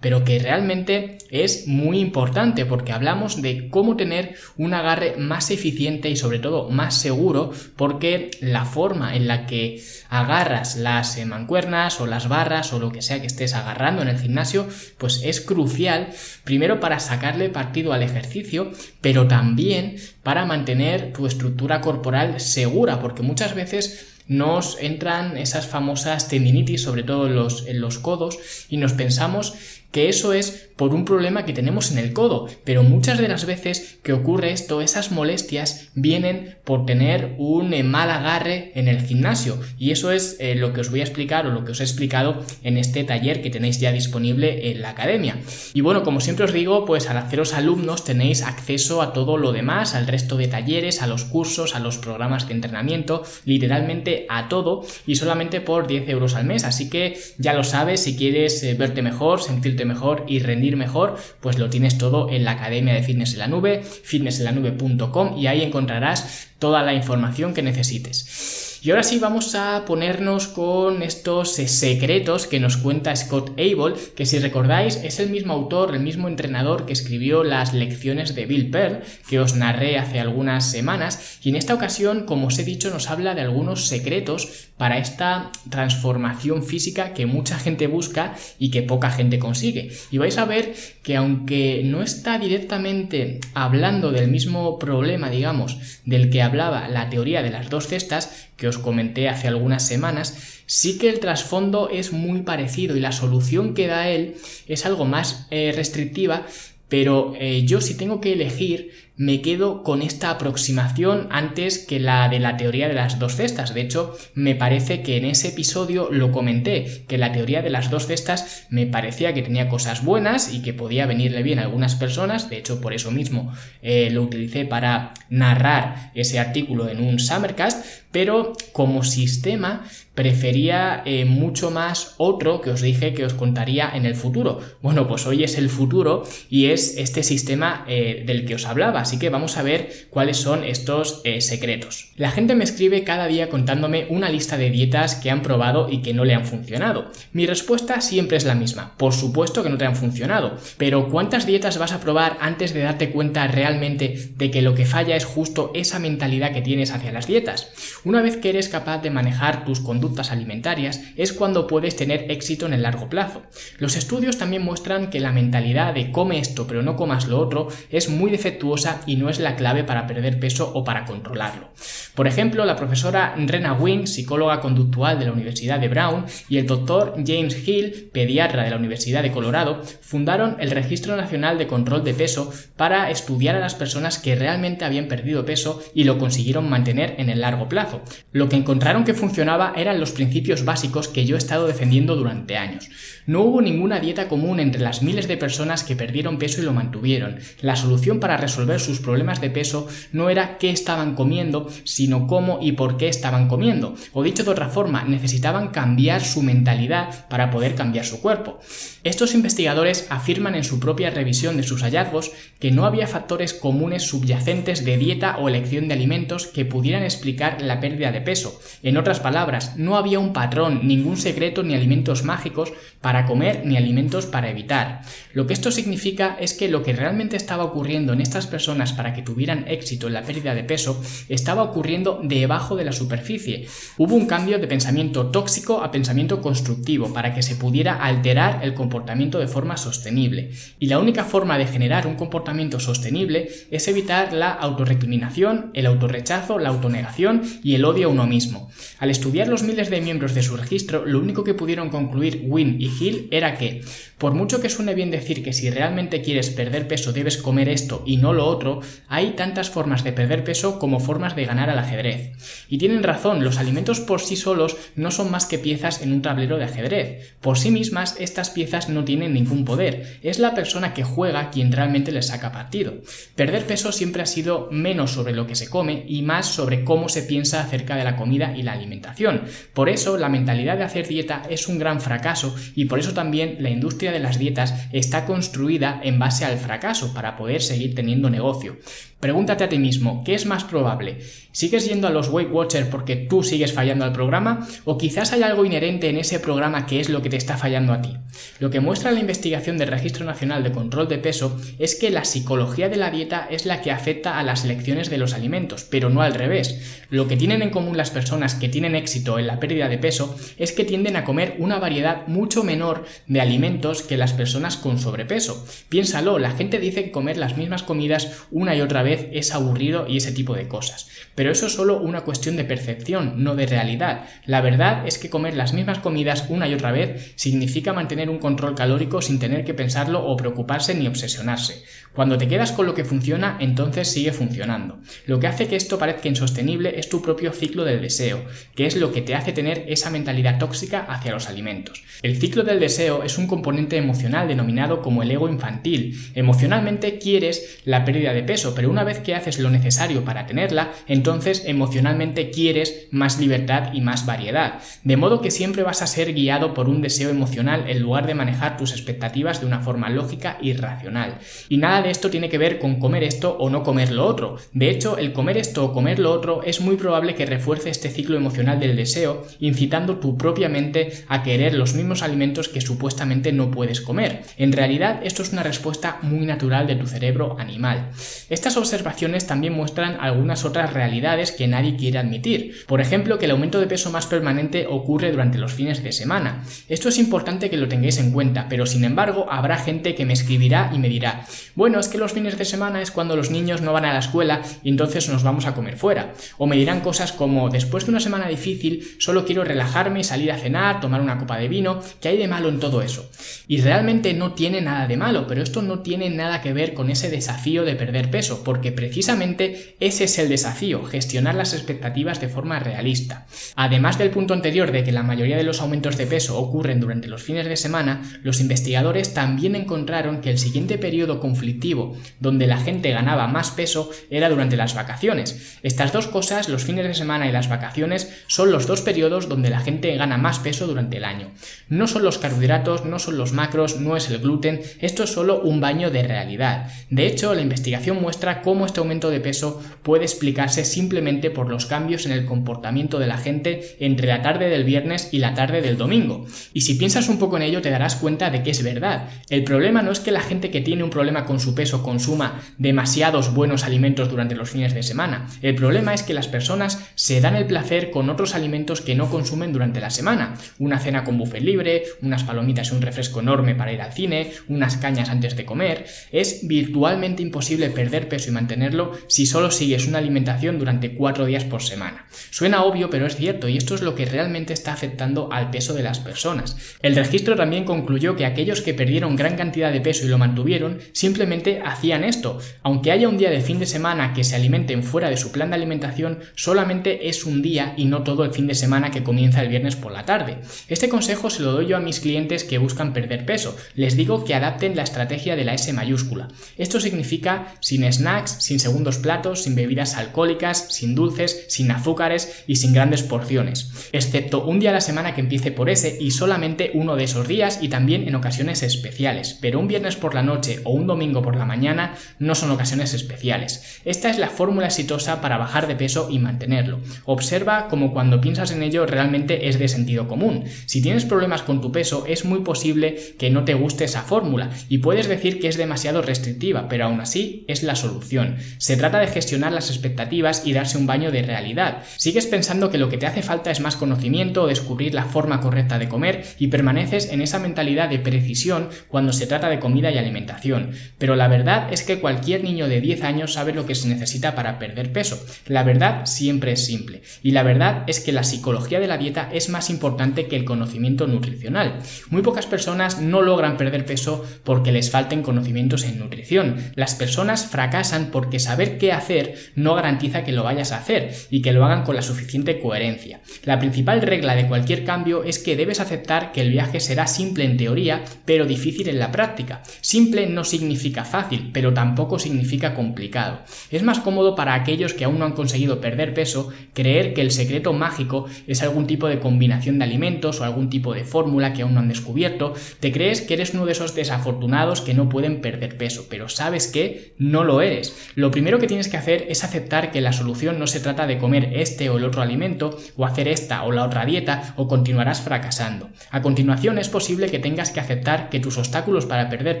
pero 0.00 0.24
que 0.24 0.38
realmente 0.38 1.18
es 1.30 1.66
muy 1.66 1.98
importante 1.98 2.64
porque 2.66 2.92
hablamos 2.92 3.42
de 3.42 3.68
cómo 3.70 3.96
tener 3.96 4.36
un 4.56 4.74
agarre 4.74 5.16
más 5.18 5.50
eficiente 5.50 6.10
y 6.10 6.16
sobre 6.16 6.38
todo 6.38 6.70
más 6.70 6.94
seguro 6.94 7.50
porque 7.76 8.30
la 8.40 8.64
forma 8.64 9.16
en 9.16 9.26
la 9.26 9.46
que 9.46 9.82
agarras 10.08 10.76
las 10.76 11.16
eh, 11.16 11.26
mancuernas 11.26 12.00
o 12.00 12.06
las 12.06 12.28
barras 12.28 12.72
o 12.72 12.78
lo 12.78 12.90
que 12.90 13.02
sea 13.02 13.20
que 13.20 13.26
estés 13.26 13.54
agarrando 13.54 14.02
en 14.02 14.08
el 14.08 14.18
gimnasio, 14.18 14.66
pues 14.98 15.22
es 15.24 15.40
crucial, 15.40 16.08
primero 16.44 16.80
para 16.80 17.00
sacarle 17.00 17.48
partido 17.48 17.92
al 17.92 18.02
ejercicio, 18.02 18.70
pero 19.00 19.26
también 19.26 19.96
para 20.22 20.44
mantener 20.44 21.12
tu 21.12 21.26
estructura 21.26 21.80
corporal 21.80 22.40
segura, 22.40 23.00
porque 23.00 23.22
muchas 23.22 23.54
veces 23.54 24.15
nos 24.28 24.76
entran 24.80 25.36
esas 25.36 25.66
famosas 25.66 26.28
tendinitis, 26.28 26.82
sobre 26.82 27.02
todo 27.02 27.26
en 27.26 27.36
los, 27.36 27.66
en 27.66 27.80
los 27.80 27.98
codos, 27.98 28.38
y 28.68 28.76
nos 28.76 28.92
pensamos 28.92 29.54
que 29.90 30.08
eso 30.08 30.32
es 30.32 30.70
por 30.76 30.92
un 30.94 31.04
problema 31.06 31.46
que 31.46 31.54
tenemos 31.54 31.90
en 31.90 31.98
el 31.98 32.12
codo, 32.12 32.48
pero 32.64 32.82
muchas 32.82 33.18
de 33.18 33.28
las 33.28 33.46
veces 33.46 33.98
que 34.02 34.12
ocurre 34.12 34.52
esto, 34.52 34.82
esas 34.82 35.10
molestias 35.10 35.88
vienen 35.94 36.56
por 36.64 36.84
tener 36.84 37.34
un 37.38 37.72
eh, 37.72 37.82
mal 37.82 38.10
agarre 38.10 38.72
en 38.74 38.88
el 38.88 39.00
gimnasio. 39.00 39.58
Y 39.78 39.90
eso 39.90 40.10
es 40.10 40.36
eh, 40.38 40.54
lo 40.54 40.74
que 40.74 40.82
os 40.82 40.90
voy 40.90 41.00
a 41.00 41.04
explicar 41.04 41.46
o 41.46 41.50
lo 41.50 41.64
que 41.64 41.72
os 41.72 41.80
he 41.80 41.84
explicado 41.84 42.44
en 42.62 42.76
este 42.76 43.04
taller 43.04 43.40
que 43.40 43.50
tenéis 43.50 43.80
ya 43.80 43.90
disponible 43.90 44.70
en 44.70 44.82
la 44.82 44.90
academia. 44.90 45.38
Y 45.72 45.80
bueno, 45.80 46.02
como 46.02 46.20
siempre 46.20 46.44
os 46.44 46.52
digo, 46.52 46.84
pues 46.84 47.08
al 47.08 47.16
haceros 47.16 47.54
alumnos 47.54 48.04
tenéis 48.04 48.42
acceso 48.42 49.00
a 49.00 49.14
todo 49.14 49.38
lo 49.38 49.52
demás, 49.52 49.94
al 49.94 50.06
resto 50.06 50.36
de 50.36 50.48
talleres, 50.48 51.00
a 51.00 51.06
los 51.06 51.24
cursos, 51.24 51.74
a 51.74 51.80
los 51.80 51.96
programas 51.96 52.46
de 52.48 52.54
entrenamiento, 52.54 53.22
literalmente 53.44 54.26
a 54.28 54.48
todo 54.48 54.84
y 55.06 55.16
solamente 55.16 55.60
por 55.60 55.86
10 55.86 56.08
euros 56.08 56.34
al 56.34 56.44
mes, 56.44 56.64
así 56.64 56.90
que 56.90 57.18
ya 57.38 57.54
lo 57.54 57.64
sabes, 57.64 58.02
si 58.02 58.16
quieres 58.16 58.62
eh, 58.62 58.74
verte 58.74 59.02
mejor, 59.02 59.42
sentirte 59.42 59.75
mejor 59.84 60.24
y 60.26 60.38
rendir 60.38 60.76
mejor, 60.76 61.16
pues 61.40 61.58
lo 61.58 61.70
tienes 61.70 61.98
todo 61.98 62.30
en 62.30 62.44
la 62.44 62.52
Academia 62.52 62.94
de 62.94 63.02
Fitness 63.02 63.34
en 63.34 63.40
la 63.40 63.48
Nube, 63.48 63.82
fitnessenlanube.com 63.82 65.36
y 65.36 65.46
ahí 65.46 65.62
encontrarás 65.62 66.55
toda 66.58 66.82
la 66.82 66.94
información 66.94 67.54
que 67.54 67.62
necesites. 67.62 68.66
Y 68.86 68.90
ahora 68.90 69.02
sí 69.02 69.18
vamos 69.18 69.56
a 69.56 69.84
ponernos 69.84 70.46
con 70.46 71.02
estos 71.02 71.54
secretos 71.54 72.46
que 72.46 72.60
nos 72.60 72.76
cuenta 72.76 73.16
Scott 73.16 73.50
Abel, 73.58 73.94
que 74.14 74.26
si 74.26 74.38
recordáis 74.38 74.96
es 75.02 75.18
el 75.18 75.30
mismo 75.30 75.54
autor, 75.54 75.92
el 75.92 76.02
mismo 76.02 76.28
entrenador 76.28 76.86
que 76.86 76.92
escribió 76.92 77.42
las 77.42 77.74
lecciones 77.74 78.36
de 78.36 78.46
Bill 78.46 78.70
Pearl, 78.70 79.02
que 79.28 79.40
os 79.40 79.56
narré 79.56 79.98
hace 79.98 80.20
algunas 80.20 80.70
semanas, 80.70 81.40
y 81.42 81.48
en 81.48 81.56
esta 81.56 81.74
ocasión, 81.74 82.26
como 82.26 82.46
os 82.46 82.60
he 82.60 82.64
dicho, 82.64 82.88
nos 82.90 83.10
habla 83.10 83.34
de 83.34 83.40
algunos 83.40 83.88
secretos 83.88 84.68
para 84.76 84.98
esta 84.98 85.50
transformación 85.68 86.62
física 86.62 87.12
que 87.12 87.26
mucha 87.26 87.58
gente 87.58 87.88
busca 87.88 88.36
y 88.58 88.70
que 88.70 88.82
poca 88.82 89.10
gente 89.10 89.40
consigue. 89.40 89.90
Y 90.12 90.18
vais 90.18 90.36
a 90.38 90.44
ver 90.44 90.74
que 91.02 91.16
aunque 91.16 91.82
no 91.84 92.02
está 92.02 92.38
directamente 92.38 93.40
hablando 93.54 94.12
del 94.12 94.28
mismo 94.28 94.78
problema, 94.78 95.30
digamos, 95.30 96.00
del 96.04 96.30
que 96.30 96.42
hablaba 96.46 96.88
la 96.88 97.10
teoría 97.10 97.42
de 97.42 97.50
las 97.50 97.68
dos 97.68 97.86
cestas, 97.86 98.48
que 98.56 98.68
os 98.68 98.78
comenté 98.78 99.28
hace 99.28 99.48
algunas 99.48 99.86
semanas, 99.86 100.62
sí 100.66 100.98
que 100.98 101.10
el 101.10 101.20
trasfondo 101.20 101.90
es 101.90 102.12
muy 102.12 102.42
parecido 102.42 102.96
y 102.96 103.00
la 103.00 103.12
solución 103.12 103.74
que 103.74 103.86
da 103.86 104.08
él 104.08 104.36
es 104.66 104.86
algo 104.86 105.04
más 105.04 105.46
eh, 105.50 105.72
restrictiva, 105.76 106.46
pero 106.88 107.34
eh, 107.38 107.64
yo 107.66 107.80
si 107.80 107.96
tengo 107.96 108.20
que 108.20 108.32
elegir 108.32 109.05
me 109.16 109.40
quedo 109.40 109.82
con 109.82 110.02
esta 110.02 110.30
aproximación 110.30 111.28
antes 111.30 111.78
que 111.78 111.98
la 111.98 112.28
de 112.28 112.38
la 112.38 112.56
teoría 112.56 112.88
de 112.88 112.94
las 112.94 113.18
dos 113.18 113.36
cestas. 113.36 113.72
De 113.72 113.80
hecho, 113.80 114.16
me 114.34 114.54
parece 114.54 115.02
que 115.02 115.16
en 115.16 115.24
ese 115.24 115.48
episodio 115.48 116.08
lo 116.10 116.32
comenté, 116.32 117.04
que 117.08 117.16
la 117.16 117.32
teoría 117.32 117.62
de 117.62 117.70
las 117.70 117.90
dos 117.90 118.06
cestas 118.06 118.66
me 118.68 118.86
parecía 118.86 119.32
que 119.32 119.42
tenía 119.42 119.68
cosas 119.68 120.04
buenas 120.04 120.52
y 120.52 120.60
que 120.60 120.74
podía 120.74 121.06
venirle 121.06 121.42
bien 121.42 121.58
a 121.58 121.62
algunas 121.62 121.94
personas. 121.94 122.50
De 122.50 122.58
hecho, 122.58 122.80
por 122.80 122.92
eso 122.92 123.10
mismo 123.10 123.52
eh, 123.82 124.10
lo 124.10 124.22
utilicé 124.22 124.66
para 124.66 125.14
narrar 125.30 126.12
ese 126.14 126.38
artículo 126.38 126.88
en 126.88 127.02
un 127.02 127.18
Summercast, 127.18 127.84
pero 128.10 128.52
como 128.72 129.02
sistema 129.02 129.84
prefería 130.16 131.02
eh, 131.04 131.24
mucho 131.26 131.70
más 131.70 132.14
otro 132.16 132.60
que 132.60 132.70
os 132.70 132.80
dije 132.80 133.14
que 133.14 133.24
os 133.24 133.34
contaría 133.34 133.88
en 133.94 134.06
el 134.06 134.16
futuro. 134.16 134.58
Bueno, 134.82 135.06
pues 135.06 135.26
hoy 135.26 135.44
es 135.44 135.58
el 135.58 135.68
futuro 135.68 136.24
y 136.50 136.66
es 136.66 136.96
este 136.96 137.22
sistema 137.22 137.84
eh, 137.86 138.24
del 138.26 138.46
que 138.46 138.56
os 138.56 138.66
hablaba 138.66 139.00
así 139.00 139.18
que 139.18 139.30
vamos 139.30 139.58
a 139.58 139.62
ver 139.62 140.08
cuáles 140.10 140.38
son 140.38 140.64
estos 140.64 141.20
eh, 141.24 141.40
secretos. 141.40 142.12
La 142.16 142.30
gente 142.30 142.54
me 142.54 142.64
escribe 142.64 143.04
cada 143.04 143.26
día 143.26 143.50
contándome 143.50 144.06
una 144.08 144.30
lista 144.30 144.56
de 144.56 144.70
dietas 144.70 145.16
que 145.16 145.30
han 145.30 145.42
probado 145.42 145.88
y 145.90 145.98
que 145.98 146.14
no 146.14 146.24
le 146.24 146.34
han 146.34 146.46
funcionado. 146.46 147.10
Mi 147.32 147.46
respuesta 147.46 148.00
siempre 148.00 148.38
es 148.38 148.46
la 148.46 148.54
misma, 148.54 148.94
por 148.96 149.12
supuesto 149.12 149.62
que 149.62 149.68
no 149.68 149.76
te 149.76 149.84
han 149.84 149.96
funcionado, 149.96 150.56
pero 150.78 151.10
¿cuántas 151.10 151.46
dietas 151.46 151.76
vas 151.76 151.92
a 151.92 152.00
probar 152.00 152.38
antes 152.40 152.72
de 152.72 152.80
darte 152.80 153.10
cuenta 153.10 153.46
realmente 153.48 154.30
de 154.34 154.50
que 154.50 154.62
lo 154.62 154.74
que 154.74 154.86
falla 154.86 155.14
es 155.14 155.26
justo 155.26 155.72
esa 155.74 155.98
mentalidad 155.98 156.52
que 156.52 156.62
tienes 156.62 156.90
hacia 156.90 157.12
las 157.12 157.26
dietas? 157.26 157.70
Una 158.04 158.22
vez 158.22 158.38
que 158.38 158.48
eres 158.48 158.70
capaz 158.70 159.02
de 159.02 159.10
manejar 159.10 159.66
tus 159.66 159.80
conductas 159.80 160.05
alimentarias 160.30 161.02
es 161.16 161.32
cuando 161.32 161.66
puedes 161.66 161.96
tener 161.96 162.30
éxito 162.30 162.66
en 162.66 162.72
el 162.72 162.82
largo 162.82 163.08
plazo. 163.08 163.42
Los 163.78 163.96
estudios 163.96 164.38
también 164.38 164.62
muestran 164.62 165.10
que 165.10 165.20
la 165.20 165.32
mentalidad 165.32 165.94
de 165.94 166.10
come 166.10 166.38
esto 166.38 166.66
pero 166.66 166.82
no 166.82 166.96
comas 166.96 167.26
lo 167.26 167.38
otro 167.38 167.68
es 167.90 168.08
muy 168.08 168.30
defectuosa 168.30 169.00
y 169.06 169.16
no 169.16 169.28
es 169.28 169.38
la 169.38 169.56
clave 169.56 169.84
para 169.84 170.06
perder 170.06 170.38
peso 170.38 170.70
o 170.74 170.84
para 170.84 171.04
controlarlo. 171.04 171.70
Por 172.14 172.26
ejemplo, 172.26 172.64
la 172.64 172.76
profesora 172.76 173.34
Rena 173.36 173.74
Wing, 173.74 174.06
psicóloga 174.06 174.60
conductual 174.60 175.18
de 175.18 175.26
la 175.26 175.32
Universidad 175.32 175.78
de 175.78 175.88
Brown, 175.88 176.24
y 176.48 176.56
el 176.56 176.66
doctor 176.66 177.14
James 177.24 177.66
Hill, 177.66 178.10
pediatra 178.12 178.64
de 178.64 178.70
la 178.70 178.76
Universidad 178.76 179.22
de 179.22 179.32
Colorado, 179.32 179.82
fundaron 180.00 180.56
el 180.58 180.70
Registro 180.70 181.14
Nacional 181.16 181.58
de 181.58 181.66
Control 181.66 182.04
de 182.04 182.14
Peso 182.14 182.50
para 182.76 183.10
estudiar 183.10 183.54
a 183.56 183.60
las 183.60 183.74
personas 183.74 184.18
que 184.18 184.34
realmente 184.34 184.84
habían 184.84 185.08
perdido 185.08 185.44
peso 185.44 185.82
y 185.94 186.04
lo 186.04 186.18
consiguieron 186.18 186.70
mantener 186.70 187.14
en 187.18 187.28
el 187.28 187.42
largo 187.42 187.68
plazo. 187.68 188.00
Lo 188.32 188.48
que 188.48 188.56
encontraron 188.56 189.04
que 189.04 189.14
funcionaba 189.14 189.72
los 190.00 190.12
principios 190.12 190.64
básicos 190.64 191.08
que 191.08 191.24
yo 191.24 191.36
he 191.36 191.38
estado 191.38 191.66
defendiendo 191.66 192.16
durante 192.16 192.56
años. 192.56 192.88
No 193.26 193.40
hubo 193.42 193.60
ninguna 193.60 193.98
dieta 193.98 194.28
común 194.28 194.60
entre 194.60 194.80
las 194.80 195.02
miles 195.02 195.26
de 195.26 195.36
personas 195.36 195.82
que 195.82 195.96
perdieron 195.96 196.38
peso 196.38 196.60
y 196.60 196.64
lo 196.64 196.72
mantuvieron. 196.72 197.38
La 197.60 197.74
solución 197.74 198.20
para 198.20 198.36
resolver 198.36 198.78
sus 198.78 199.00
problemas 199.00 199.40
de 199.40 199.50
peso 199.50 199.88
no 200.12 200.30
era 200.30 200.58
qué 200.58 200.70
estaban 200.70 201.14
comiendo, 201.14 201.68
sino 201.84 202.26
cómo 202.26 202.58
y 202.62 202.72
por 202.72 202.96
qué 202.96 203.08
estaban 203.08 203.48
comiendo. 203.48 203.94
O 204.12 204.22
dicho 204.22 204.44
de 204.44 204.50
otra 204.50 204.68
forma, 204.68 205.04
necesitaban 205.04 205.68
cambiar 205.68 206.22
su 206.22 206.42
mentalidad 206.42 207.26
para 207.28 207.50
poder 207.50 207.74
cambiar 207.74 208.04
su 208.04 208.20
cuerpo. 208.20 208.60
Estos 209.06 209.34
investigadores 209.34 210.08
afirman 210.10 210.56
en 210.56 210.64
su 210.64 210.80
propia 210.80 211.10
revisión 211.10 211.56
de 211.56 211.62
sus 211.62 211.82
hallazgos 211.82 212.32
que 212.58 212.72
no 212.72 212.86
había 212.86 213.06
factores 213.06 213.54
comunes 213.54 214.02
subyacentes 214.02 214.84
de 214.84 214.96
dieta 214.96 215.36
o 215.38 215.48
elección 215.48 215.86
de 215.86 215.94
alimentos 215.94 216.48
que 216.48 216.64
pudieran 216.64 217.04
explicar 217.04 217.62
la 217.62 217.78
pérdida 217.78 218.10
de 218.10 218.20
peso. 218.20 218.60
En 218.82 218.96
otras 218.96 219.20
palabras, 219.20 219.76
no 219.76 219.96
había 219.96 220.18
un 220.18 220.32
patrón, 220.32 220.88
ningún 220.88 221.18
secreto 221.18 221.62
ni 221.62 221.76
alimentos 221.76 222.24
mágicos 222.24 222.72
para 223.00 223.26
comer 223.26 223.62
ni 223.64 223.76
alimentos 223.76 224.26
para 224.26 224.50
evitar. 224.50 225.02
Lo 225.32 225.46
que 225.46 225.52
esto 225.52 225.70
significa 225.70 226.36
es 226.40 226.52
que 226.52 226.68
lo 226.68 226.82
que 226.82 226.92
realmente 226.92 227.36
estaba 227.36 227.62
ocurriendo 227.62 228.12
en 228.12 228.20
estas 228.20 228.48
personas 228.48 228.92
para 228.92 229.14
que 229.14 229.22
tuvieran 229.22 229.66
éxito 229.68 230.08
en 230.08 230.14
la 230.14 230.24
pérdida 230.24 230.56
de 230.56 230.64
peso 230.64 231.00
estaba 231.28 231.62
ocurriendo 231.62 232.18
debajo 232.24 232.74
de 232.74 232.84
la 232.84 232.92
superficie. 232.92 233.68
Hubo 233.98 234.16
un 234.16 234.26
cambio 234.26 234.58
de 234.58 234.66
pensamiento 234.66 235.26
tóxico 235.26 235.84
a 235.84 235.92
pensamiento 235.92 236.40
constructivo 236.42 237.14
para 237.14 237.32
que 237.32 237.44
se 237.44 237.54
pudiera 237.54 238.02
alterar 238.02 238.64
el 238.64 238.74
comportamiento 238.74 238.95
de 239.04 239.46
forma 239.48 239.76
sostenible. 239.76 240.50
Y 240.78 240.86
la 240.86 240.98
única 240.98 241.24
forma 241.24 241.58
de 241.58 241.66
generar 241.66 242.06
un 242.06 242.14
comportamiento 242.14 242.80
sostenible 242.80 243.48
es 243.70 243.88
evitar 243.88 244.32
la 244.32 244.50
autorrecriminación, 244.52 245.70
el 245.74 245.86
autorrechazo, 245.86 246.58
la 246.58 246.70
autonegación 246.70 247.42
y 247.62 247.74
el 247.74 247.84
odio 247.84 248.08
a 248.08 248.10
uno 248.10 248.26
mismo. 248.26 248.70
Al 248.98 249.10
estudiar 249.10 249.48
los 249.48 249.62
miles 249.62 249.90
de 249.90 250.00
miembros 250.00 250.34
de 250.34 250.42
su 250.42 250.56
registro, 250.56 251.04
lo 251.04 251.18
único 251.18 251.44
que 251.44 251.54
pudieron 251.54 251.90
concluir 251.90 252.44
Wynne 252.46 252.76
y 252.78 252.86
Hill 252.86 253.28
era 253.30 253.56
que, 253.56 253.82
por 254.18 254.32
mucho 254.32 254.60
que 254.60 254.70
suene 254.70 254.94
bien 254.94 255.10
decir 255.10 255.44
que 255.44 255.52
si 255.52 255.68
realmente 255.68 256.22
quieres 256.22 256.50
perder 256.50 256.88
peso 256.88 257.12
debes 257.12 257.36
comer 257.36 257.68
esto 257.68 258.02
y 258.06 258.16
no 258.16 258.32
lo 258.32 258.46
otro, 258.46 258.80
hay 259.08 259.32
tantas 259.32 259.68
formas 259.68 260.04
de 260.04 260.12
perder 260.12 260.42
peso 260.42 260.78
como 260.78 261.00
formas 261.00 261.36
de 261.36 261.44
ganar 261.44 261.68
al 261.68 261.78
ajedrez. 261.78 262.32
Y 262.68 262.78
tienen 262.78 263.02
razón, 263.02 263.44
los 263.44 263.58
alimentos 263.58 264.00
por 264.00 264.20
sí 264.20 264.36
solos 264.36 264.76
no 264.94 265.10
son 265.10 265.30
más 265.30 265.44
que 265.44 265.58
piezas 265.58 266.00
en 266.00 266.12
un 266.12 266.22
tablero 266.22 266.56
de 266.56 266.64
ajedrez. 266.64 267.36
Por 267.40 267.58
sí 267.58 267.70
mismas, 267.70 268.16
estas 268.18 268.50
piezas 268.50 268.88
no 268.88 269.04
tienen 269.04 269.34
ningún 269.34 269.64
poder. 269.64 270.18
Es 270.22 270.38
la 270.38 270.54
persona 270.54 270.94
que 270.94 271.04
juega 271.04 271.50
quien 271.50 271.70
realmente 271.70 272.12
les 272.12 272.28
saca 272.28 272.52
partido. 272.52 272.94
Perder 273.34 273.66
peso 273.66 273.92
siempre 273.92 274.22
ha 274.22 274.26
sido 274.26 274.68
menos 274.70 275.10
sobre 275.10 275.34
lo 275.34 275.46
que 275.46 275.56
se 275.56 275.68
come 275.68 276.04
y 276.08 276.22
más 276.22 276.46
sobre 276.46 276.84
cómo 276.84 277.08
se 277.08 277.22
piensa 277.22 277.60
acerca 277.60 277.96
de 277.96 278.04
la 278.04 278.16
comida 278.16 278.56
y 278.56 278.62
la 278.62 278.72
alimentación. 278.72 279.42
Por 279.74 279.88
eso, 279.88 280.16
la 280.16 280.28
mentalidad 280.28 280.78
de 280.78 280.84
hacer 280.84 281.06
dieta 281.06 281.42
es 281.50 281.68
un 281.68 281.78
gran 281.78 282.00
fracaso 282.00 282.54
y 282.74 282.86
por 282.86 282.98
eso 282.98 283.12
también 283.12 283.56
la 283.60 283.70
industria 283.70 284.05
de 284.12 284.20
las 284.20 284.38
dietas 284.38 284.74
está 284.92 285.24
construida 285.26 286.00
en 286.02 286.18
base 286.18 286.44
al 286.44 286.58
fracaso 286.58 287.12
para 287.14 287.36
poder 287.36 287.62
seguir 287.62 287.94
teniendo 287.94 288.30
negocio. 288.30 288.76
Pregúntate 289.20 289.64
a 289.64 289.68
ti 289.70 289.78
mismo, 289.78 290.22
¿qué 290.24 290.34
es 290.34 290.44
más 290.44 290.64
probable? 290.64 291.18
¿Sigues 291.50 291.88
yendo 291.88 292.06
a 292.06 292.10
los 292.10 292.28
Weight 292.28 292.52
Watchers 292.52 292.88
porque 292.88 293.16
tú 293.16 293.42
sigues 293.42 293.72
fallando 293.72 294.04
al 294.04 294.12
programa? 294.12 294.68
¿O 294.84 294.98
quizás 294.98 295.32
hay 295.32 295.42
algo 295.42 295.64
inherente 295.64 296.10
en 296.10 296.18
ese 296.18 296.38
programa 296.38 296.84
que 296.84 297.00
es 297.00 297.08
lo 297.08 297.22
que 297.22 297.30
te 297.30 297.38
está 297.38 297.56
fallando 297.56 297.94
a 297.94 298.02
ti? 298.02 298.14
Lo 298.58 298.68
que 298.68 298.80
muestra 298.80 299.12
la 299.12 299.20
investigación 299.20 299.78
del 299.78 299.88
Registro 299.88 300.26
Nacional 300.26 300.62
de 300.62 300.72
Control 300.72 301.08
de 301.08 301.16
Peso 301.16 301.58
es 301.78 301.94
que 301.94 302.10
la 302.10 302.26
psicología 302.26 302.90
de 302.90 302.96
la 302.96 303.10
dieta 303.10 303.48
es 303.50 303.64
la 303.64 303.80
que 303.80 303.90
afecta 303.90 304.38
a 304.38 304.42
las 304.42 304.66
elecciones 304.66 305.08
de 305.08 305.16
los 305.16 305.32
alimentos, 305.32 305.84
pero 305.84 306.10
no 306.10 306.20
al 306.20 306.34
revés. 306.34 307.06
Lo 307.08 307.26
que 307.26 307.38
tienen 307.38 307.62
en 307.62 307.70
común 307.70 307.96
las 307.96 308.10
personas 308.10 308.54
que 308.54 308.68
tienen 308.68 308.94
éxito 308.94 309.38
en 309.38 309.46
la 309.46 309.58
pérdida 309.58 309.88
de 309.88 309.96
peso 309.96 310.36
es 310.58 310.72
que 310.72 310.84
tienden 310.84 311.16
a 311.16 311.24
comer 311.24 311.56
una 311.58 311.78
variedad 311.78 312.26
mucho 312.26 312.64
menor 312.64 313.06
de 313.28 313.40
alimentos 313.40 314.02
que 314.02 314.18
las 314.18 314.34
personas 314.34 314.76
con 314.76 314.98
sobrepeso. 314.98 315.66
Piénsalo, 315.88 316.38
la 316.38 316.50
gente 316.50 316.78
dice 316.78 317.04
que 317.04 317.12
comer 317.12 317.38
las 317.38 317.56
mismas 317.56 317.82
comidas 317.82 318.44
una 318.50 318.76
y 318.76 318.82
otra 318.82 319.02
vez 319.02 319.05
es 319.06 319.54
aburrido 319.54 320.06
y 320.08 320.18
ese 320.18 320.32
tipo 320.32 320.54
de 320.54 320.68
cosas. 320.68 321.08
Pero 321.34 321.52
eso 321.52 321.66
es 321.66 321.74
solo 321.74 322.00
una 322.00 322.22
cuestión 322.22 322.56
de 322.56 322.64
percepción, 322.64 323.44
no 323.44 323.54
de 323.54 323.66
realidad. 323.66 324.24
La 324.46 324.60
verdad 324.60 325.06
es 325.06 325.18
que 325.18 325.30
comer 325.30 325.54
las 325.54 325.74
mismas 325.74 325.98
comidas 325.98 326.46
una 326.48 326.66
y 326.66 326.74
otra 326.74 326.92
vez 326.92 327.32
significa 327.36 327.92
mantener 327.92 328.30
un 328.30 328.38
control 328.38 328.74
calórico 328.74 329.20
sin 329.20 329.38
tener 329.38 329.64
que 329.64 329.74
pensarlo 329.74 330.24
o 330.24 330.36
preocuparse 330.36 330.94
ni 330.94 331.06
obsesionarse. 331.06 331.84
Cuando 332.14 332.38
te 332.38 332.48
quedas 332.48 332.72
con 332.72 332.86
lo 332.86 332.94
que 332.94 333.04
funciona, 333.04 333.58
entonces 333.60 334.08
sigue 334.08 334.32
funcionando. 334.32 334.98
Lo 335.26 335.38
que 335.38 335.46
hace 335.46 335.68
que 335.68 335.76
esto 335.76 335.98
parezca 335.98 336.28
insostenible 336.28 336.98
es 336.98 337.10
tu 337.10 337.20
propio 337.20 337.52
ciclo 337.52 337.84
del 337.84 338.00
deseo, 338.00 338.42
que 338.74 338.86
es 338.86 338.96
lo 338.96 339.12
que 339.12 339.20
te 339.20 339.34
hace 339.34 339.52
tener 339.52 339.84
esa 339.88 340.10
mentalidad 340.10 340.58
tóxica 340.58 341.00
hacia 341.00 341.32
los 341.32 341.48
alimentos. 341.48 342.02
El 342.22 342.38
ciclo 342.38 342.62
del 342.62 342.80
deseo 342.80 343.22
es 343.22 343.36
un 343.36 343.46
componente 343.46 343.98
emocional 343.98 344.48
denominado 344.48 345.02
como 345.02 345.22
el 345.22 345.30
ego 345.30 345.50
infantil. 345.50 346.16
Emocionalmente 346.34 347.18
quieres 347.18 347.80
la 347.84 348.06
pérdida 348.06 348.32
de 348.32 348.42
peso, 348.42 348.74
pero 348.74 348.88
una 348.96 349.04
vez 349.04 349.20
que 349.20 349.34
haces 349.34 349.58
lo 349.58 349.68
necesario 349.68 350.24
para 350.24 350.46
tenerla, 350.46 350.90
entonces 351.06 351.64
emocionalmente 351.66 352.48
quieres 352.48 353.08
más 353.10 353.38
libertad 353.38 353.92
y 353.92 354.00
más 354.00 354.24
variedad. 354.24 354.80
De 355.04 355.18
modo 355.18 355.42
que 355.42 355.50
siempre 355.50 355.82
vas 355.82 356.00
a 356.00 356.06
ser 356.06 356.32
guiado 356.32 356.72
por 356.72 356.88
un 356.88 357.02
deseo 357.02 357.28
emocional 357.28 357.90
en 357.90 358.00
lugar 358.00 358.26
de 358.26 358.32
manejar 358.32 358.78
tus 358.78 358.92
expectativas 358.92 359.60
de 359.60 359.66
una 359.66 359.80
forma 359.80 360.08
lógica 360.08 360.56
y 360.62 360.72
racional. 360.72 361.40
Y 361.68 361.76
nada 361.76 362.00
de 362.00 362.10
esto 362.10 362.30
tiene 362.30 362.48
que 362.48 362.56
ver 362.56 362.78
con 362.78 362.98
comer 362.98 363.22
esto 363.22 363.54
o 363.58 363.68
no 363.68 363.82
comer 363.82 364.12
lo 364.12 364.24
otro. 364.24 364.56
De 364.72 364.88
hecho, 364.88 365.18
el 365.18 365.34
comer 365.34 365.58
esto 365.58 365.84
o 365.84 365.92
comer 365.92 366.18
lo 366.18 366.32
otro 366.32 366.62
es 366.62 366.80
muy 366.80 366.96
probable 366.96 367.34
que 367.34 367.44
refuerce 367.44 367.90
este 367.90 368.08
ciclo 368.08 368.38
emocional 368.38 368.80
del 368.80 368.96
deseo, 368.96 369.46
incitando 369.60 370.20
tu 370.20 370.38
propia 370.38 370.70
mente 370.70 371.12
a 371.28 371.42
querer 371.42 371.74
los 371.74 371.92
mismos 371.92 372.22
alimentos 372.22 372.70
que 372.70 372.80
supuestamente 372.80 373.52
no 373.52 373.70
puedes 373.70 374.00
comer. 374.00 374.44
En 374.56 374.72
realidad, 374.72 375.20
esto 375.22 375.42
es 375.42 375.52
una 375.52 375.62
respuesta 375.62 376.18
muy 376.22 376.46
natural 376.46 376.86
de 376.86 376.96
tu 376.96 377.06
cerebro 377.06 377.56
animal. 377.58 378.08
Estas 378.48 378.78
observaciones 378.86 379.46
también 379.46 379.72
muestran 379.72 380.18
algunas 380.20 380.64
otras 380.64 380.92
realidades 380.92 381.52
que 381.52 381.66
nadie 381.66 381.96
quiere 381.96 382.18
admitir. 382.18 382.84
Por 382.86 383.00
ejemplo, 383.00 383.38
que 383.38 383.46
el 383.46 383.50
aumento 383.50 383.80
de 383.80 383.86
peso 383.86 384.10
más 384.10 384.26
permanente 384.26 384.86
ocurre 384.88 385.30
durante 385.30 385.58
los 385.58 385.72
fines 385.72 386.02
de 386.02 386.12
semana. 386.12 386.64
Esto 386.88 387.08
es 387.08 387.18
importante 387.18 387.70
que 387.70 387.76
lo 387.76 387.88
tengáis 387.88 388.18
en 388.18 388.32
cuenta, 388.32 388.66
pero 388.68 388.86
sin 388.86 389.04
embargo 389.04 389.46
habrá 389.50 389.78
gente 389.78 390.14
que 390.14 390.24
me 390.24 390.32
escribirá 390.32 390.90
y 390.94 390.98
me 390.98 391.08
dirá, 391.08 391.44
bueno, 391.74 391.98
es 391.98 392.08
que 392.08 392.18
los 392.18 392.32
fines 392.32 392.58
de 392.58 392.64
semana 392.64 393.02
es 393.02 393.10
cuando 393.10 393.36
los 393.36 393.50
niños 393.50 393.80
no 393.80 393.92
van 393.92 394.04
a 394.04 394.12
la 394.12 394.20
escuela 394.20 394.62
y 394.82 394.90
entonces 394.90 395.28
nos 395.28 395.42
vamos 395.42 395.66
a 395.66 395.74
comer 395.74 395.96
fuera. 395.96 396.32
O 396.58 396.66
me 396.66 396.76
dirán 396.76 397.00
cosas 397.00 397.32
como, 397.32 397.68
después 397.68 398.04
de 398.04 398.10
una 398.10 398.20
semana 398.20 398.48
difícil, 398.48 399.16
solo 399.18 399.44
quiero 399.44 399.64
relajarme, 399.64 400.24
salir 400.24 400.52
a 400.52 400.58
cenar, 400.58 401.00
tomar 401.00 401.20
una 401.20 401.38
copa 401.38 401.58
de 401.58 401.68
vino, 401.68 402.00
¿qué 402.20 402.28
hay 402.28 402.38
de 402.38 402.48
malo 402.48 402.68
en 402.68 402.80
todo 402.80 403.02
eso? 403.02 403.30
Y 403.68 403.80
realmente 403.80 404.32
no 404.34 404.52
tiene 404.52 404.80
nada 404.80 405.06
de 405.06 405.16
malo, 405.16 405.46
pero 405.46 405.62
esto 405.62 405.82
no 405.82 406.00
tiene 406.00 406.30
nada 406.30 406.60
que 406.62 406.72
ver 406.72 406.94
con 406.94 407.10
ese 407.10 407.30
desafío 407.30 407.84
de 407.84 407.96
perder 407.96 408.30
peso, 408.30 408.62
porque 408.76 408.92
precisamente 408.92 409.96
ese 410.00 410.24
es 410.24 410.38
el 410.38 410.50
desafío, 410.50 411.02
gestionar 411.02 411.54
las 411.54 411.72
expectativas 411.72 412.42
de 412.42 412.50
forma 412.50 412.78
realista. 412.78 413.46
Además 413.74 414.18
del 414.18 414.28
punto 414.28 414.52
anterior 414.52 414.92
de 414.92 415.02
que 415.02 415.12
la 415.12 415.22
mayoría 415.22 415.56
de 415.56 415.62
los 415.62 415.80
aumentos 415.80 416.18
de 416.18 416.26
peso 416.26 416.58
ocurren 416.58 417.00
durante 417.00 417.26
los 417.26 417.42
fines 417.42 417.66
de 417.66 417.78
semana, 417.78 418.20
los 418.42 418.60
investigadores 418.60 419.32
también 419.32 419.76
encontraron 419.76 420.42
que 420.42 420.50
el 420.50 420.58
siguiente 420.58 420.98
periodo 420.98 421.40
conflictivo 421.40 422.18
donde 422.38 422.66
la 422.66 422.76
gente 422.76 423.12
ganaba 423.12 423.46
más 423.46 423.70
peso 423.70 424.10
era 424.28 424.50
durante 424.50 424.76
las 424.76 424.94
vacaciones. 424.94 425.78
Estas 425.82 426.12
dos 426.12 426.26
cosas, 426.26 426.68
los 426.68 426.84
fines 426.84 427.06
de 427.06 427.14
semana 427.14 427.48
y 427.48 427.52
las 427.52 427.70
vacaciones, 427.70 428.44
son 428.46 428.70
los 428.70 428.86
dos 428.86 429.00
periodos 429.00 429.48
donde 429.48 429.70
la 429.70 429.80
gente 429.80 430.14
gana 430.18 430.36
más 430.36 430.58
peso 430.58 430.86
durante 430.86 431.16
el 431.16 431.24
año. 431.24 431.50
No 431.88 432.06
son 432.08 432.24
los 432.24 432.36
carbohidratos, 432.36 433.06
no 433.06 433.18
son 433.18 433.38
los 433.38 433.54
macros, 433.54 434.00
no 434.00 434.18
es 434.18 434.28
el 434.28 434.38
gluten, 434.38 434.82
esto 435.00 435.22
es 435.22 435.30
solo 435.32 435.62
un 435.62 435.80
baño 435.80 436.10
de 436.10 436.24
realidad. 436.24 436.90
De 437.08 437.26
hecho, 437.26 437.54
la 437.54 437.62
investigación 437.62 438.20
muestra 438.20 438.60
cómo 438.66 438.84
este 438.84 438.98
aumento 438.98 439.30
de 439.30 439.38
peso 439.38 439.80
puede 440.02 440.24
explicarse 440.24 440.84
simplemente 440.84 441.52
por 441.52 441.70
los 441.70 441.86
cambios 441.86 442.26
en 442.26 442.32
el 442.32 442.46
comportamiento 442.46 443.20
de 443.20 443.28
la 443.28 443.38
gente 443.38 443.94
entre 444.00 444.26
la 444.26 444.42
tarde 444.42 444.68
del 444.68 444.82
viernes 444.82 445.28
y 445.30 445.38
la 445.38 445.54
tarde 445.54 445.82
del 445.82 445.96
domingo. 445.96 446.44
Y 446.74 446.80
si 446.80 446.94
piensas 446.94 447.28
un 447.28 447.38
poco 447.38 447.56
en 447.56 447.62
ello 447.62 447.80
te 447.80 447.90
darás 447.90 448.16
cuenta 448.16 448.50
de 448.50 448.64
que 448.64 448.72
es 448.72 448.82
verdad. 448.82 449.28
El 449.50 449.62
problema 449.62 450.02
no 450.02 450.10
es 450.10 450.18
que 450.18 450.32
la 450.32 450.40
gente 450.40 450.72
que 450.72 450.80
tiene 450.80 451.04
un 451.04 451.10
problema 451.10 451.44
con 451.44 451.60
su 451.60 451.76
peso 451.76 452.02
consuma 452.02 452.60
demasiados 452.76 453.54
buenos 453.54 453.84
alimentos 453.84 454.28
durante 454.28 454.56
los 454.56 454.68
fines 454.68 454.94
de 454.94 455.04
semana. 455.04 455.46
El 455.62 455.76
problema 455.76 456.12
es 456.12 456.24
que 456.24 456.34
las 456.34 456.48
personas 456.48 456.98
se 457.14 457.40
dan 457.40 457.54
el 457.54 457.66
placer 457.68 458.10
con 458.10 458.28
otros 458.30 458.56
alimentos 458.56 459.00
que 459.00 459.14
no 459.14 459.30
consumen 459.30 459.72
durante 459.72 460.00
la 460.00 460.10
semana. 460.10 460.56
Una 460.80 460.98
cena 460.98 461.22
con 461.22 461.38
buffet 461.38 461.62
libre, 461.62 462.02
unas 462.20 462.42
palomitas 462.42 462.90
y 462.90 462.96
un 462.96 463.02
refresco 463.02 463.38
enorme 463.38 463.76
para 463.76 463.92
ir 463.92 464.02
al 464.02 464.12
cine, 464.12 464.50
unas 464.66 464.96
cañas 464.96 465.28
antes 465.28 465.54
de 465.54 465.64
comer. 465.64 466.06
Es 466.32 466.66
virtualmente 466.66 467.44
imposible 467.44 467.90
perder 467.90 468.28
peso 468.28 468.50
y 468.50 468.55
mantenerlo 468.56 469.12
si 469.28 469.46
solo 469.46 469.70
sigues 469.70 470.08
una 470.08 470.18
alimentación 470.18 470.78
durante 470.78 471.14
cuatro 471.14 471.46
días 471.46 471.64
por 471.64 471.82
semana. 471.82 472.26
Suena 472.50 472.82
obvio, 472.82 473.10
pero 473.10 473.26
es 473.26 473.36
cierto, 473.36 473.68
y 473.68 473.76
esto 473.76 473.94
es 473.94 474.02
lo 474.02 474.14
que 474.14 474.24
realmente 474.24 474.72
está 474.72 474.92
afectando 474.92 475.52
al 475.52 475.70
peso 475.70 475.94
de 475.94 476.02
las 476.02 476.18
personas. 476.18 476.76
El 477.02 477.14
registro 477.14 477.54
también 477.54 477.84
concluyó 477.84 478.34
que 478.34 478.46
aquellos 478.46 478.80
que 478.80 478.94
perdieron 478.94 479.36
gran 479.36 479.56
cantidad 479.56 479.92
de 479.92 480.00
peso 480.00 480.24
y 480.24 480.28
lo 480.28 480.38
mantuvieron 480.38 480.98
simplemente 481.12 481.80
hacían 481.84 482.24
esto. 482.24 482.58
Aunque 482.82 483.12
haya 483.12 483.28
un 483.28 483.38
día 483.38 483.50
de 483.50 483.60
fin 483.60 483.78
de 483.78 483.86
semana 483.86 484.32
que 484.32 484.44
se 484.44 484.56
alimenten 484.56 485.02
fuera 485.02 485.30
de 485.30 485.36
su 485.36 485.52
plan 485.52 485.70
de 485.70 485.76
alimentación, 485.76 486.40
solamente 486.54 487.28
es 487.28 487.44
un 487.44 487.62
día 487.62 487.94
y 487.96 488.06
no 488.06 488.22
todo 488.22 488.44
el 488.44 488.52
fin 488.52 488.66
de 488.66 488.74
semana 488.74 489.10
que 489.10 489.22
comienza 489.22 489.62
el 489.62 489.68
viernes 489.68 489.96
por 489.96 490.12
la 490.12 490.24
tarde. 490.24 490.58
Este 490.88 491.08
consejo 491.08 491.50
se 491.50 491.62
lo 491.62 491.72
doy 491.72 491.86
yo 491.86 491.96
a 491.96 492.00
mis 492.00 492.20
clientes 492.20 492.64
que 492.64 492.78
buscan 492.78 493.12
perder 493.12 493.44
peso. 493.44 493.76
Les 493.94 494.16
digo 494.16 494.44
que 494.44 494.54
adapten 494.54 494.96
la 494.96 495.02
estrategia 495.02 495.56
de 495.56 495.64
la 495.64 495.74
S 495.74 495.92
mayúscula. 495.92 496.48
Esto 496.78 497.00
significa 497.00 497.74
sin 497.80 498.10
snacks, 498.10 498.45
sin 498.50 498.80
segundos 498.80 499.18
platos, 499.18 499.62
sin 499.62 499.74
bebidas 499.74 500.16
alcohólicas, 500.16 500.86
sin 500.90 501.14
dulces, 501.14 501.64
sin 501.68 501.90
azúcares 501.90 502.64
y 502.66 502.76
sin 502.76 502.92
grandes 502.92 503.22
porciones, 503.22 503.90
excepto 504.12 504.64
un 504.64 504.80
día 504.80 504.90
a 504.90 504.94
la 504.94 505.00
semana 505.00 505.34
que 505.34 505.40
empiece 505.40 505.72
por 505.72 505.90
ese 505.90 506.16
y 506.20 506.30
solamente 506.30 506.90
uno 506.94 507.16
de 507.16 507.24
esos 507.24 507.48
días 507.48 507.78
y 507.82 507.88
también 507.88 508.26
en 508.26 508.34
ocasiones 508.34 508.82
especiales, 508.82 509.58
pero 509.60 509.78
un 509.78 509.88
viernes 509.88 510.16
por 510.16 510.34
la 510.34 510.42
noche 510.42 510.80
o 510.84 510.90
un 510.90 511.06
domingo 511.06 511.42
por 511.42 511.56
la 511.56 511.64
mañana 511.64 512.14
no 512.38 512.54
son 512.54 512.70
ocasiones 512.70 513.14
especiales. 513.14 514.00
Esta 514.04 514.30
es 514.30 514.38
la 514.38 514.48
fórmula 514.48 514.86
exitosa 514.86 515.40
para 515.40 515.58
bajar 515.58 515.86
de 515.86 515.96
peso 515.96 516.28
y 516.30 516.38
mantenerlo. 516.38 517.00
Observa 517.24 517.88
como 517.88 518.12
cuando 518.12 518.40
piensas 518.40 518.70
en 518.70 518.82
ello 518.82 519.06
realmente 519.06 519.68
es 519.68 519.78
de 519.78 519.88
sentido 519.88 520.28
común. 520.28 520.64
Si 520.86 521.02
tienes 521.02 521.24
problemas 521.24 521.62
con 521.62 521.80
tu 521.80 521.92
peso 521.92 522.24
es 522.26 522.44
muy 522.44 522.60
posible 522.60 523.34
que 523.38 523.50
no 523.50 523.64
te 523.64 523.74
guste 523.74 524.04
esa 524.04 524.22
fórmula 524.22 524.70
y 524.88 524.98
puedes 524.98 525.28
decir 525.28 525.60
que 525.60 525.68
es 525.68 525.76
demasiado 525.76 526.22
restrictiva, 526.22 526.88
pero 526.88 527.06
aún 527.06 527.20
así 527.20 527.64
es 527.68 527.82
la 527.82 527.96
solución. 527.96 528.35
Se 528.78 528.96
trata 528.96 529.18
de 529.18 529.28
gestionar 529.28 529.72
las 529.72 529.90
expectativas 529.90 530.66
y 530.66 530.72
darse 530.72 530.98
un 530.98 531.06
baño 531.06 531.30
de 531.30 531.42
realidad. 531.42 532.02
Sigues 532.16 532.46
pensando 532.46 532.90
que 532.90 532.98
lo 532.98 533.08
que 533.08 533.18
te 533.18 533.26
hace 533.26 533.42
falta 533.42 533.70
es 533.70 533.80
más 533.80 533.96
conocimiento 533.96 534.62
o 534.62 534.66
descubrir 534.66 535.14
la 535.14 535.24
forma 535.24 535.60
correcta 535.60 535.98
de 535.98 536.08
comer 536.08 536.44
y 536.58 536.68
permaneces 536.68 537.30
en 537.32 537.42
esa 537.42 537.58
mentalidad 537.58 538.08
de 538.08 538.18
precisión 538.18 538.88
cuando 539.08 539.32
se 539.32 539.46
trata 539.46 539.68
de 539.68 539.78
comida 539.78 540.10
y 540.10 540.18
alimentación. 540.18 540.92
Pero 541.18 541.36
la 541.36 541.48
verdad 541.48 541.92
es 541.92 542.02
que 542.02 542.20
cualquier 542.20 542.64
niño 542.64 542.88
de 542.88 543.00
10 543.00 543.22
años 543.24 543.52
sabe 543.52 543.72
lo 543.72 543.86
que 543.86 543.94
se 543.94 544.08
necesita 544.08 544.54
para 544.54 544.78
perder 544.78 545.12
peso. 545.12 545.42
La 545.66 545.82
verdad 545.82 546.26
siempre 546.26 546.72
es 546.72 546.84
simple. 546.84 547.22
Y 547.42 547.52
la 547.52 547.62
verdad 547.62 548.04
es 548.06 548.20
que 548.20 548.32
la 548.32 548.44
psicología 548.44 549.00
de 549.00 549.06
la 549.06 549.18
dieta 549.18 549.48
es 549.52 549.68
más 549.68 549.90
importante 549.90 550.46
que 550.46 550.56
el 550.56 550.64
conocimiento 550.64 551.26
nutricional. 551.26 551.98
Muy 552.30 552.42
pocas 552.42 552.66
personas 552.66 553.20
no 553.20 553.42
logran 553.42 553.76
perder 553.76 554.04
peso 554.04 554.44
porque 554.64 554.92
les 554.92 555.10
falten 555.10 555.42
conocimientos 555.42 556.04
en 556.04 556.18
nutrición. 556.18 556.76
Las 556.94 557.14
personas 557.14 557.66
fracasan 557.66 558.15
porque 558.24 558.58
saber 558.58 558.98
qué 558.98 559.12
hacer 559.12 559.54
no 559.74 559.94
garantiza 559.94 560.42
que 560.42 560.52
lo 560.52 560.64
vayas 560.64 560.92
a 560.92 560.98
hacer 560.98 561.34
y 561.50 561.62
que 561.62 561.72
lo 561.72 561.84
hagan 561.84 562.02
con 562.02 562.16
la 562.16 562.22
suficiente 562.22 562.80
coherencia. 562.80 563.40
La 563.64 563.78
principal 563.78 564.22
regla 564.22 564.56
de 564.56 564.66
cualquier 564.66 565.04
cambio 565.04 565.44
es 565.44 565.58
que 565.58 565.76
debes 565.76 566.00
aceptar 566.00 566.52
que 566.52 566.62
el 566.62 566.70
viaje 566.70 567.00
será 567.00 567.26
simple 567.26 567.64
en 567.64 567.76
teoría, 567.76 568.24
pero 568.44 568.66
difícil 568.66 569.08
en 569.08 569.18
la 569.18 569.30
práctica. 569.30 569.82
Simple 570.00 570.46
no 570.46 570.64
significa 570.64 571.24
fácil, 571.24 571.70
pero 571.72 571.92
tampoco 571.94 572.38
significa 572.38 572.94
complicado. 572.94 573.60
Es 573.90 574.02
más 574.02 574.20
cómodo 574.20 574.54
para 574.54 574.74
aquellos 574.74 575.14
que 575.14 575.24
aún 575.24 575.38
no 575.38 575.44
han 575.44 575.52
conseguido 575.52 576.00
perder 576.00 576.34
peso 576.34 576.70
creer 576.94 577.34
que 577.34 577.42
el 577.42 577.50
secreto 577.50 577.92
mágico 577.92 578.46
es 578.66 578.82
algún 578.82 579.06
tipo 579.06 579.28
de 579.28 579.38
combinación 579.38 579.98
de 579.98 580.04
alimentos 580.04 580.60
o 580.60 580.64
algún 580.64 580.90
tipo 580.90 581.14
de 581.14 581.24
fórmula 581.24 581.72
que 581.72 581.82
aún 581.82 581.94
no 581.94 582.00
han 582.00 582.08
descubierto. 582.08 582.74
Te 583.00 583.12
crees 583.12 583.42
que 583.42 583.54
eres 583.54 583.74
uno 583.74 583.86
de 583.86 583.92
esos 583.92 584.14
desafortunados 584.14 585.00
que 585.00 585.14
no 585.14 585.28
pueden 585.28 585.60
perder 585.60 585.96
peso, 585.96 586.26
pero 586.28 586.48
sabes 586.48 586.86
que 586.86 587.34
no 587.38 587.64
lo 587.64 587.80
eres. 587.80 588.05
Lo 588.34 588.50
primero 588.50 588.78
que 588.78 588.86
tienes 588.86 589.08
que 589.08 589.16
hacer 589.16 589.46
es 589.48 589.64
aceptar 589.64 590.10
que 590.10 590.20
la 590.20 590.32
solución 590.32 590.78
no 590.78 590.86
se 590.86 591.00
trata 591.00 591.26
de 591.26 591.38
comer 591.38 591.70
este 591.74 592.08
o 592.10 592.18
el 592.18 592.24
otro 592.24 592.42
alimento 592.42 592.98
o 593.16 593.26
hacer 593.26 593.48
esta 593.48 593.82
o 593.82 593.92
la 593.92 594.04
otra 594.04 594.24
dieta 594.24 594.74
o 594.76 594.86
continuarás 594.86 595.40
fracasando. 595.40 596.10
A 596.30 596.42
continuación 596.42 596.98
es 596.98 597.08
posible 597.08 597.50
que 597.50 597.58
tengas 597.58 597.90
que 597.90 598.00
aceptar 598.00 598.48
que 598.48 598.60
tus 598.60 598.78
obstáculos 598.78 599.26
para 599.26 599.48
perder 599.48 599.80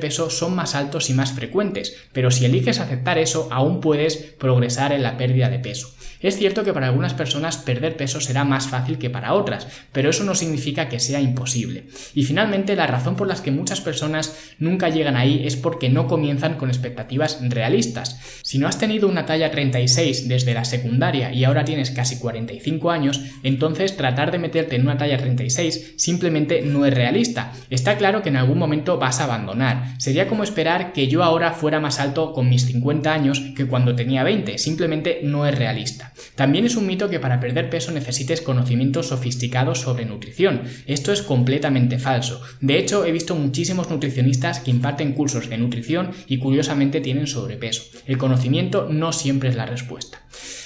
peso 0.00 0.30
son 0.30 0.54
más 0.54 0.74
altos 0.74 1.10
y 1.10 1.14
más 1.14 1.32
frecuentes, 1.32 1.96
pero 2.12 2.30
si 2.30 2.44
eliges 2.44 2.80
aceptar 2.80 3.18
eso 3.18 3.48
aún 3.50 3.80
puedes 3.80 4.16
progresar 4.16 4.92
en 4.92 5.02
la 5.02 5.16
pérdida 5.16 5.48
de 5.48 5.58
peso. 5.58 5.92
Es 6.20 6.36
cierto 6.38 6.64
que 6.64 6.72
para 6.72 6.86
algunas 6.88 7.14
personas 7.14 7.58
perder 7.58 7.96
peso 7.96 8.20
será 8.20 8.42
más 8.42 8.66
fácil 8.66 8.98
que 8.98 9.10
para 9.10 9.34
otras, 9.34 9.68
pero 9.92 10.10
eso 10.10 10.24
no 10.24 10.34
significa 10.34 10.88
que 10.88 10.98
sea 10.98 11.20
imposible. 11.20 11.84
Y 12.14 12.24
finalmente, 12.24 12.74
la 12.74 12.86
razón 12.86 13.16
por 13.16 13.28
la 13.28 13.36
que 13.36 13.50
muchas 13.50 13.80
personas 13.80 14.34
nunca 14.58 14.88
llegan 14.88 15.16
ahí 15.16 15.42
es 15.46 15.56
porque 15.56 15.88
no 15.88 16.06
comienzan 16.06 16.54
con 16.54 16.70
expectativas 16.70 17.38
realistas. 17.42 18.15
Si 18.42 18.58
no 18.58 18.68
has 18.68 18.78
tenido 18.78 19.08
una 19.08 19.26
talla 19.26 19.50
36 19.50 20.28
desde 20.28 20.54
la 20.54 20.64
secundaria 20.64 21.32
y 21.32 21.44
ahora 21.44 21.64
tienes 21.64 21.90
casi 21.90 22.18
45 22.18 22.90
años, 22.90 23.20
entonces 23.42 23.96
tratar 23.96 24.30
de 24.30 24.38
meterte 24.38 24.76
en 24.76 24.82
una 24.82 24.98
talla 24.98 25.18
36 25.18 25.94
simplemente 25.96 26.62
no 26.62 26.86
es 26.86 26.94
realista. 26.94 27.52
Está 27.70 27.96
claro 27.96 28.22
que 28.22 28.28
en 28.28 28.36
algún 28.36 28.58
momento 28.58 28.98
vas 28.98 29.20
a 29.20 29.24
abandonar. 29.24 29.94
Sería 29.98 30.28
como 30.28 30.44
esperar 30.44 30.92
que 30.92 31.08
yo 31.08 31.22
ahora 31.22 31.52
fuera 31.52 31.80
más 31.80 32.00
alto 32.00 32.32
con 32.32 32.48
mis 32.48 32.66
50 32.66 33.12
años 33.12 33.42
que 33.56 33.66
cuando 33.66 33.94
tenía 33.94 34.24
20. 34.24 34.58
Simplemente 34.58 35.20
no 35.22 35.46
es 35.46 35.56
realista. 35.56 36.12
También 36.34 36.66
es 36.66 36.76
un 36.76 36.86
mito 36.86 37.08
que 37.08 37.20
para 37.20 37.40
perder 37.40 37.70
peso 37.70 37.92
necesites 37.92 38.40
conocimientos 38.40 39.08
sofisticados 39.08 39.80
sobre 39.80 40.04
nutrición. 40.04 40.62
Esto 40.86 41.12
es 41.12 41.22
completamente 41.22 41.98
falso. 41.98 42.40
De 42.60 42.78
hecho, 42.78 43.04
he 43.04 43.12
visto 43.12 43.34
muchísimos 43.34 43.90
nutricionistas 43.90 44.60
que 44.60 44.70
imparten 44.70 45.12
cursos 45.12 45.48
de 45.48 45.58
nutrición 45.58 46.10
y 46.26 46.38
curiosamente 46.38 47.00
tienen 47.00 47.26
sobrepeso. 47.26 47.84
El 48.06 48.18
conocimiento 48.18 48.86
no 48.88 49.12
siempre 49.12 49.48
es 49.48 49.56
la 49.56 49.66
respuesta. 49.66 50.20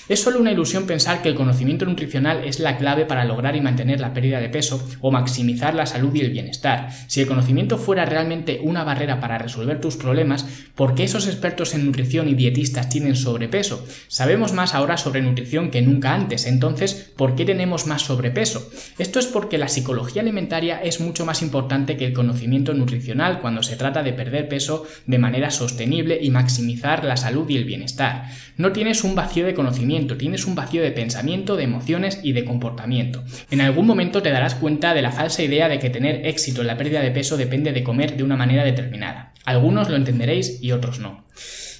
Es 0.09 0.23
solo 0.23 0.41
una 0.41 0.51
ilusión 0.51 0.87
pensar 0.87 1.23
que 1.23 1.29
el 1.29 1.37
conocimiento 1.37 1.85
nutricional 1.85 2.43
es 2.45 2.59
la 2.59 2.77
clave 2.79 3.07
para 3.07 3.25
lograr 3.25 3.55
y 3.55 3.61
mantener 3.61 4.01
la 4.01 4.13
pérdida 4.13 4.41
de 4.41 4.49
peso 4.49 4.85
o 5.01 5.13
maximizar 5.13 5.75
la 5.75 5.87
salud 5.87 6.13
y 6.15 6.21
el 6.21 6.33
bienestar. 6.33 6.89
Si 7.07 7.21
el 7.21 7.29
conocimiento 7.29 7.79
fuera 7.79 8.05
realmente 8.05 8.59
una 8.61 8.83
barrera 8.83 9.21
para 9.21 9.39
resolver 9.39 9.81
tus 9.81 9.97
problemas, 9.97 10.47
¿por 10.75 10.97
qué 10.97 11.05
esos 11.05 11.29
expertos 11.29 11.75
en 11.75 11.87
nutrición 11.87 12.29
y 12.29 12.35
dietistas 12.35 12.89
tienen 12.89 13.15
sobrepeso? 13.15 13.87
Sabemos 14.09 14.53
más 14.53 14.75
ahora 14.75 14.97
sobre 14.97 15.23
nutrición 15.23 15.71
que 15.71 15.81
nunca 15.81 16.13
antes, 16.13 16.47
entonces, 16.47 17.13
¿por 17.17 17.37
qué 17.37 17.45
tenemos 17.45 17.87
más 17.87 18.03
sobrepeso? 18.03 18.69
Esto 18.99 19.21
es 19.21 19.27
porque 19.27 19.59
la 19.59 19.69
psicología 19.69 20.23
alimentaria 20.23 20.83
es 20.83 21.01
mucho 21.01 21.25
más 21.25 21.41
importante 21.41 21.97
que 21.97 22.07
el 22.07 22.13
conocimiento 22.13 22.75
nutricional 22.75 23.41
cuando 23.41 23.63
se 23.63 23.77
trata 23.77 24.03
de 24.03 24.13
perder 24.13 24.49
peso 24.49 24.87
de 25.07 25.19
manera 25.19 25.51
sostenible 25.51 26.19
y 26.21 26.31
maximizar 26.31 27.05
la 27.05 27.17
salud 27.17 27.49
y 27.49 27.57
el 27.57 27.65
bienestar. 27.65 28.29
No 28.57 28.73
tienes 28.73 29.05
un 29.05 29.15
vacío 29.15 29.47
de 29.47 29.55
conocimiento 29.61 30.17
tienes 30.17 30.47
un 30.47 30.55
vacío 30.55 30.83
de 30.83 30.91
pensamiento, 30.91 31.55
de 31.55 31.65
emociones 31.65 32.21
y 32.23 32.33
de 32.33 32.47
comportamiento. 32.47 33.23
En 33.51 33.61
algún 33.61 33.87
momento 33.87 34.23
te 34.23 34.31
darás 34.31 34.55
cuenta 34.55 34.95
de 34.95 35.03
la 35.03 35.13
falsa 35.13 35.43
idea 35.43 35.69
de 35.69 35.79
que 35.79 35.91
tener 35.91 36.27
éxito 36.27 36.63
en 36.63 36.67
la 36.67 36.79
pérdida 36.79 37.03
de 37.03 37.11
peso 37.11 37.37
depende 37.37 37.73
de 37.73 37.85
comer 37.85 38.17
de 38.17 38.23
una 38.23 38.37
manera 38.37 38.65
determinada. 38.65 39.35
Algunos 39.45 39.91
lo 39.91 39.97
entenderéis 39.97 40.63
y 40.63 40.73
otros 40.73 40.99
no. 40.99 41.25